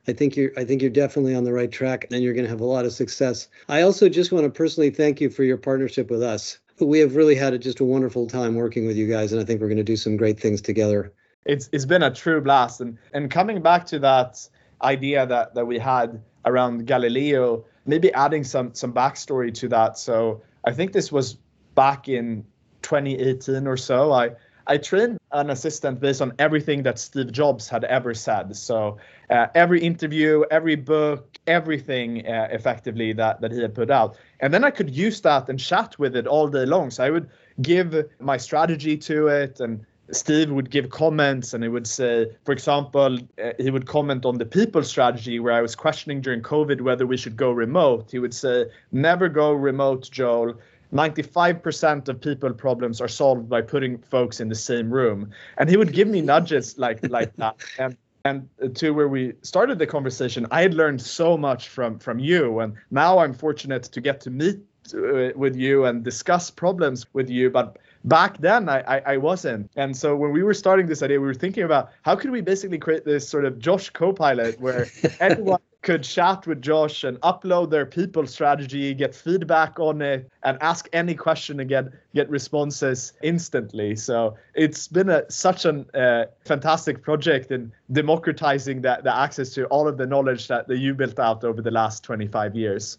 I 0.08 0.14
think 0.14 0.36
you're 0.36 0.52
I 0.58 0.64
think 0.64 0.82
you're 0.82 0.92
definitely 0.92 1.36
on 1.36 1.44
the 1.44 1.54
right 1.54 1.72
track 1.72 2.08
and 2.12 2.24
you're 2.24 2.34
going 2.34 2.46
to 2.46 2.50
have 2.50 2.62
a 2.62 2.66
lot 2.66 2.86
of 2.86 2.94
success. 2.94 3.48
I 3.70 3.82
also 3.82 4.10
just 4.10 4.32
want 4.32 4.46
to 4.46 4.52
personally 4.52 4.92
thank 4.92 5.20
you 5.20 5.30
for 5.30 5.44
your 5.44 5.58
partnership 5.58 6.12
with 6.12 6.22
us. 6.22 6.60
We 6.80 7.00
have 7.00 7.16
really 7.16 7.36
had 7.36 7.54
a, 7.54 7.58
just 7.58 7.80
a 7.80 7.86
wonderful 7.86 8.28
time 8.28 8.56
working 8.56 8.86
with 8.86 8.98
you 8.98 9.08
guys 9.08 9.32
and 9.32 9.42
I 9.42 9.46
think 9.46 9.62
we're 9.62 9.68
going 9.68 9.78
to 9.78 9.84
do 9.84 9.96
some 9.96 10.18
great 10.18 10.40
things 10.40 10.62
together. 10.62 11.12
It's 11.46 11.70
it's 11.72 11.86
been 11.86 12.04
a 12.04 12.14
true 12.14 12.42
blast 12.42 12.82
and 12.82 12.98
and 13.14 13.32
coming 13.32 13.62
back 13.62 13.86
to 13.88 14.00
that 14.00 14.48
idea 14.82 15.26
that 15.26 15.56
that 15.56 15.66
we 15.66 15.80
had 15.80 16.22
around 16.46 16.86
Galileo, 16.86 17.66
maybe 17.86 18.14
adding 18.14 18.44
some 18.44 18.74
some 18.74 18.94
backstory 18.94 19.54
to 19.56 19.68
that. 19.70 19.98
So 19.98 20.42
I 20.66 20.72
think 20.72 20.94
this 20.94 21.12
was 21.12 21.38
back 21.76 22.08
in 22.08 22.46
2018 22.82 23.68
or 23.68 23.78
so. 23.78 24.12
I 24.12 24.32
I 24.68 24.78
trained 24.78 25.20
an 25.32 25.50
assistant 25.50 26.00
based 26.00 26.22
on 26.22 26.34
everything 26.40 26.84
that 26.84 26.98
Steve 26.98 27.32
Jobs 27.32 27.70
had 27.70 27.84
ever 27.84 28.14
said. 28.14 28.56
So 28.56 28.98
uh, 29.30 29.48
every 29.54 29.80
interview, 29.82 30.44
every 30.50 30.76
book, 30.76 31.38
everything 31.46 32.28
uh, 32.28 32.48
effectively 32.52 33.14
that 33.14 33.42
that 33.42 33.52
he 33.52 33.62
had 33.62 33.76
put 33.76 33.92
out, 33.92 34.18
and 34.40 34.54
then 34.54 34.64
I 34.64 34.72
could 34.72 34.90
use 34.90 35.22
that 35.22 35.50
and 35.50 35.60
chat 35.60 36.00
with 36.00 36.16
it 36.16 36.28
all 36.28 36.48
day 36.48 36.66
long. 36.66 36.90
So 36.92 37.04
I 37.04 37.10
would 37.10 37.30
give 37.62 38.10
my 38.20 38.38
strategy 38.38 38.98
to 38.98 39.28
it 39.28 39.60
and 39.60 39.86
Steve 40.12 40.52
would 40.52 40.70
give 40.70 40.90
comments 40.90 41.54
and 41.54 41.64
he 41.64 41.70
would 41.70 41.88
say, 41.88 42.28
for 42.44 42.52
example, 42.52 43.18
uh, 43.44 43.52
he 43.58 43.72
would 43.72 43.88
comment 43.88 44.26
on 44.26 44.38
the 44.38 44.46
people 44.46 44.84
strategy 44.84 45.40
where 45.40 45.54
I 45.54 45.62
was 45.62 45.76
questioning 45.76 46.22
during 46.22 46.42
COVID 46.42 46.82
whether 46.82 47.08
we 47.08 47.18
should 47.18 47.36
go 47.36 47.52
remote. 47.52 48.12
He 48.12 48.20
would 48.20 48.34
say, 48.34 48.66
never 48.92 49.30
go 49.30 49.54
remote, 49.54 50.10
Joel. 50.12 50.56
95% 50.94 52.08
of 52.08 52.22
people 52.22 52.54
problems 52.54 53.02
are 53.02 53.08
solved 53.08 53.50
by 53.50 53.62
putting 53.62 53.98
folks 53.98 54.40
in 54.40 54.50
the 54.50 54.56
same 54.56 54.92
room. 54.92 55.32
And 55.58 55.70
he 55.70 55.78
would 55.78 55.92
give 55.92 56.08
me 56.08 56.22
nudges 56.22 56.78
like 56.78 57.00
like 57.10 57.36
that. 57.36 57.58
And 57.78 57.98
and 58.26 58.50
to 58.78 58.92
where 58.92 59.08
we 59.08 59.34
started 59.44 59.78
the 59.78 59.86
conversation, 59.86 60.48
I 60.50 60.64
had 60.64 60.74
learned 60.74 61.02
so 61.02 61.38
much 61.38 61.70
from 61.70 62.00
from 62.00 62.18
you. 62.20 62.60
And 62.60 62.74
now 62.90 63.20
I'm 63.20 63.34
fortunate 63.34 63.84
to 63.84 64.02
get 64.02 64.20
to 64.22 64.32
meet 64.32 64.60
uh, 64.94 65.30
with 65.36 65.56
you 65.56 65.86
and 65.86 66.04
discuss 66.04 66.50
problems 66.50 67.06
with 67.14 67.30
you. 67.30 67.50
But 67.50 67.78
back 68.06 68.38
then 68.38 68.70
I, 68.70 68.80
I, 68.82 69.14
I 69.14 69.18
wasn't. 69.18 69.70
And 69.76 69.96
so 69.98 70.16
when 70.16 70.32
we 70.32 70.44
were 70.44 70.54
starting 70.54 70.86
this 70.86 71.04
idea 71.04 71.20
we 71.20 71.28
were 71.28 71.34
thinking 71.34 71.64
about 71.64 71.92
how 72.04 72.16
could 72.16 72.32
we 72.32 72.42
basically 72.42 72.78
create 72.78 73.04
this 73.04 73.28
sort 73.28 73.46
of 73.46 73.60
josh 73.60 73.90
copilot 73.90 74.60
where 74.60 74.88
anyone 75.20 75.60
could 75.82 76.04
chat 76.04 76.48
with 76.48 76.62
josh 76.62 77.04
and 77.04 77.20
upload 77.22 77.70
their 77.70 77.86
people 77.86 78.26
strategy 78.26 78.94
get 78.94 79.14
feedback 79.14 79.80
on 79.80 80.02
it 80.02 80.30
and 80.44 80.58
ask 80.62 80.88
any 80.94 81.16
question 81.16 81.60
and 81.60 81.70
get 81.70 81.86
get 82.14 82.30
responses 82.30 83.14
instantly. 83.24 83.96
So 83.96 84.36
it's 84.54 84.88
been 84.88 85.10
a 85.10 85.30
such 85.30 85.66
a 85.66 85.86
uh, 85.98 86.26
fantastic 86.46 87.02
project 87.02 87.52
in 87.52 87.72
democratizing 87.92 88.82
that 88.82 89.04
the 89.04 89.16
access 89.16 89.50
to 89.52 89.66
all 89.66 89.88
of 89.88 89.98
the 89.98 90.06
knowledge 90.06 90.48
that, 90.48 90.68
that 90.68 90.78
you 90.78 90.94
built 90.94 91.20
out 91.20 91.44
over 91.44 91.62
the 91.62 91.72
last 91.72 92.04
25 92.04 92.56
years 92.56 92.98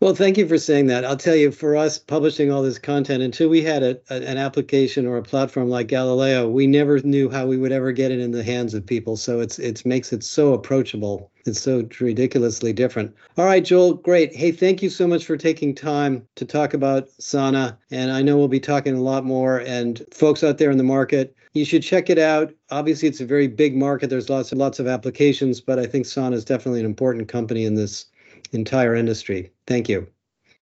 well, 0.00 0.14
thank 0.14 0.38
you 0.38 0.46
for 0.46 0.58
saying 0.58 0.86
that. 0.86 1.04
I'll 1.04 1.16
tell 1.16 1.34
you, 1.34 1.50
for 1.50 1.76
us 1.76 1.98
publishing 1.98 2.52
all 2.52 2.62
this 2.62 2.78
content, 2.78 3.22
until 3.22 3.48
we 3.48 3.62
had 3.62 3.82
a, 3.82 4.00
an 4.10 4.36
application 4.38 5.06
or 5.06 5.16
a 5.16 5.22
platform 5.22 5.68
like 5.68 5.88
Galileo, 5.88 6.48
we 6.48 6.66
never 6.66 7.00
knew 7.00 7.28
how 7.28 7.46
we 7.46 7.56
would 7.56 7.72
ever 7.72 7.92
get 7.92 8.10
it 8.10 8.20
in 8.20 8.30
the 8.30 8.44
hands 8.44 8.74
of 8.74 8.86
people. 8.86 9.16
So 9.16 9.40
it's 9.40 9.58
it 9.58 9.84
makes 9.84 10.12
it 10.12 10.22
so 10.22 10.52
approachable. 10.52 11.30
It's 11.46 11.60
so 11.60 11.88
ridiculously 12.00 12.72
different. 12.72 13.14
All 13.36 13.46
right, 13.46 13.64
Joel, 13.64 13.94
great. 13.94 14.34
Hey, 14.34 14.52
thank 14.52 14.82
you 14.82 14.90
so 14.90 15.06
much 15.06 15.24
for 15.24 15.36
taking 15.36 15.74
time 15.74 16.26
to 16.36 16.44
talk 16.44 16.74
about 16.74 17.08
Sana. 17.18 17.78
And 17.90 18.12
I 18.12 18.22
know 18.22 18.36
we'll 18.36 18.48
be 18.48 18.60
talking 18.60 18.94
a 18.94 19.02
lot 19.02 19.24
more. 19.24 19.60
And 19.60 20.04
folks 20.12 20.44
out 20.44 20.58
there 20.58 20.70
in 20.70 20.78
the 20.78 20.84
market, 20.84 21.34
you 21.54 21.64
should 21.64 21.82
check 21.82 22.10
it 22.10 22.18
out. 22.18 22.52
Obviously, 22.70 23.08
it's 23.08 23.20
a 23.20 23.26
very 23.26 23.48
big 23.48 23.76
market. 23.76 24.10
There's 24.10 24.28
lots 24.28 24.52
lots 24.52 24.78
of 24.78 24.86
applications, 24.86 25.60
but 25.60 25.78
I 25.78 25.86
think 25.86 26.06
Sana 26.06 26.36
is 26.36 26.44
definitely 26.44 26.80
an 26.80 26.86
important 26.86 27.28
company 27.28 27.64
in 27.64 27.74
this 27.74 28.06
entire 28.52 28.94
industry. 28.94 29.52
Thank 29.66 29.88
you. 29.88 30.08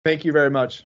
Thank 0.05 0.25
you 0.25 0.33
very 0.33 0.51
much. 0.51 0.85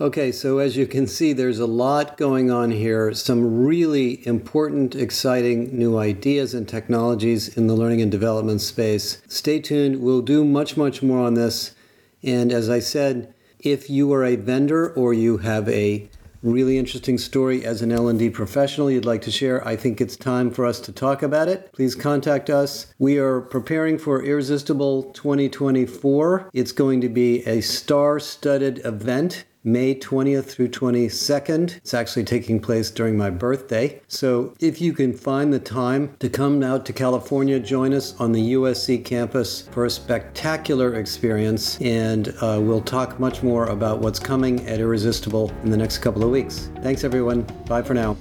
Okay, 0.00 0.32
so 0.32 0.58
as 0.58 0.76
you 0.76 0.86
can 0.86 1.06
see, 1.06 1.32
there's 1.32 1.60
a 1.60 1.66
lot 1.66 2.16
going 2.16 2.50
on 2.50 2.72
here, 2.72 3.12
some 3.14 3.64
really 3.64 4.26
important, 4.26 4.96
exciting 4.96 5.78
new 5.78 5.96
ideas 5.96 6.54
and 6.54 6.68
technologies 6.68 7.56
in 7.56 7.68
the 7.68 7.74
learning 7.74 8.02
and 8.02 8.10
development 8.10 8.62
space. 8.62 9.22
Stay 9.28 9.60
tuned, 9.60 10.00
we'll 10.00 10.22
do 10.22 10.44
much, 10.44 10.76
much 10.76 11.02
more 11.02 11.20
on 11.20 11.34
this. 11.34 11.76
And 12.22 12.50
as 12.50 12.68
I 12.68 12.80
said, 12.80 13.32
if 13.60 13.88
you 13.88 14.12
are 14.12 14.24
a 14.24 14.34
vendor 14.34 14.92
or 14.92 15.14
you 15.14 15.38
have 15.38 15.68
a 15.68 16.08
really 16.42 16.78
interesting 16.78 17.18
story 17.18 17.64
as 17.64 17.82
an 17.82 17.92
L&D 17.92 18.30
professional 18.30 18.90
you'd 18.90 19.04
like 19.04 19.22
to 19.22 19.30
share, 19.30 19.66
I 19.66 19.76
think 19.76 20.00
it's 20.00 20.16
time 20.16 20.50
for 20.50 20.66
us 20.66 20.80
to 20.80 20.92
talk 20.92 21.22
about 21.22 21.48
it. 21.48 21.72
Please 21.72 21.94
contact 21.94 22.50
us. 22.50 22.92
We 22.98 23.18
are 23.18 23.40
preparing 23.40 23.98
for 23.98 24.24
Irresistible 24.24 25.04
2024. 25.12 26.50
It's 26.52 26.72
going 26.72 27.00
to 27.00 27.08
be 27.08 27.46
a 27.46 27.60
star-studded 27.60 28.84
event 28.84 29.44
May 29.64 29.94
20th 29.94 30.44
through 30.44 30.68
22nd. 30.68 31.76
It's 31.76 31.94
actually 31.94 32.24
taking 32.24 32.60
place 32.60 32.90
during 32.90 33.16
my 33.16 33.30
birthday. 33.30 34.00
So 34.08 34.54
if 34.60 34.80
you 34.80 34.92
can 34.92 35.12
find 35.12 35.52
the 35.52 35.60
time 35.60 36.16
to 36.18 36.28
come 36.28 36.62
out 36.62 36.84
to 36.86 36.92
California, 36.92 37.60
join 37.60 37.92
us 37.92 38.18
on 38.20 38.32
the 38.32 38.54
USC 38.54 39.04
campus 39.04 39.68
for 39.70 39.84
a 39.84 39.90
spectacular 39.90 40.94
experience. 40.94 41.80
And 41.80 42.28
uh, 42.40 42.58
we'll 42.60 42.80
talk 42.80 43.20
much 43.20 43.42
more 43.42 43.66
about 43.66 44.00
what's 44.00 44.18
coming 44.18 44.66
at 44.66 44.80
Irresistible 44.80 45.52
in 45.62 45.70
the 45.70 45.76
next 45.76 45.98
couple 45.98 46.24
of 46.24 46.30
weeks. 46.30 46.70
Thanks, 46.82 47.04
everyone. 47.04 47.42
Bye 47.66 47.82
for 47.82 47.94
now. 47.94 48.16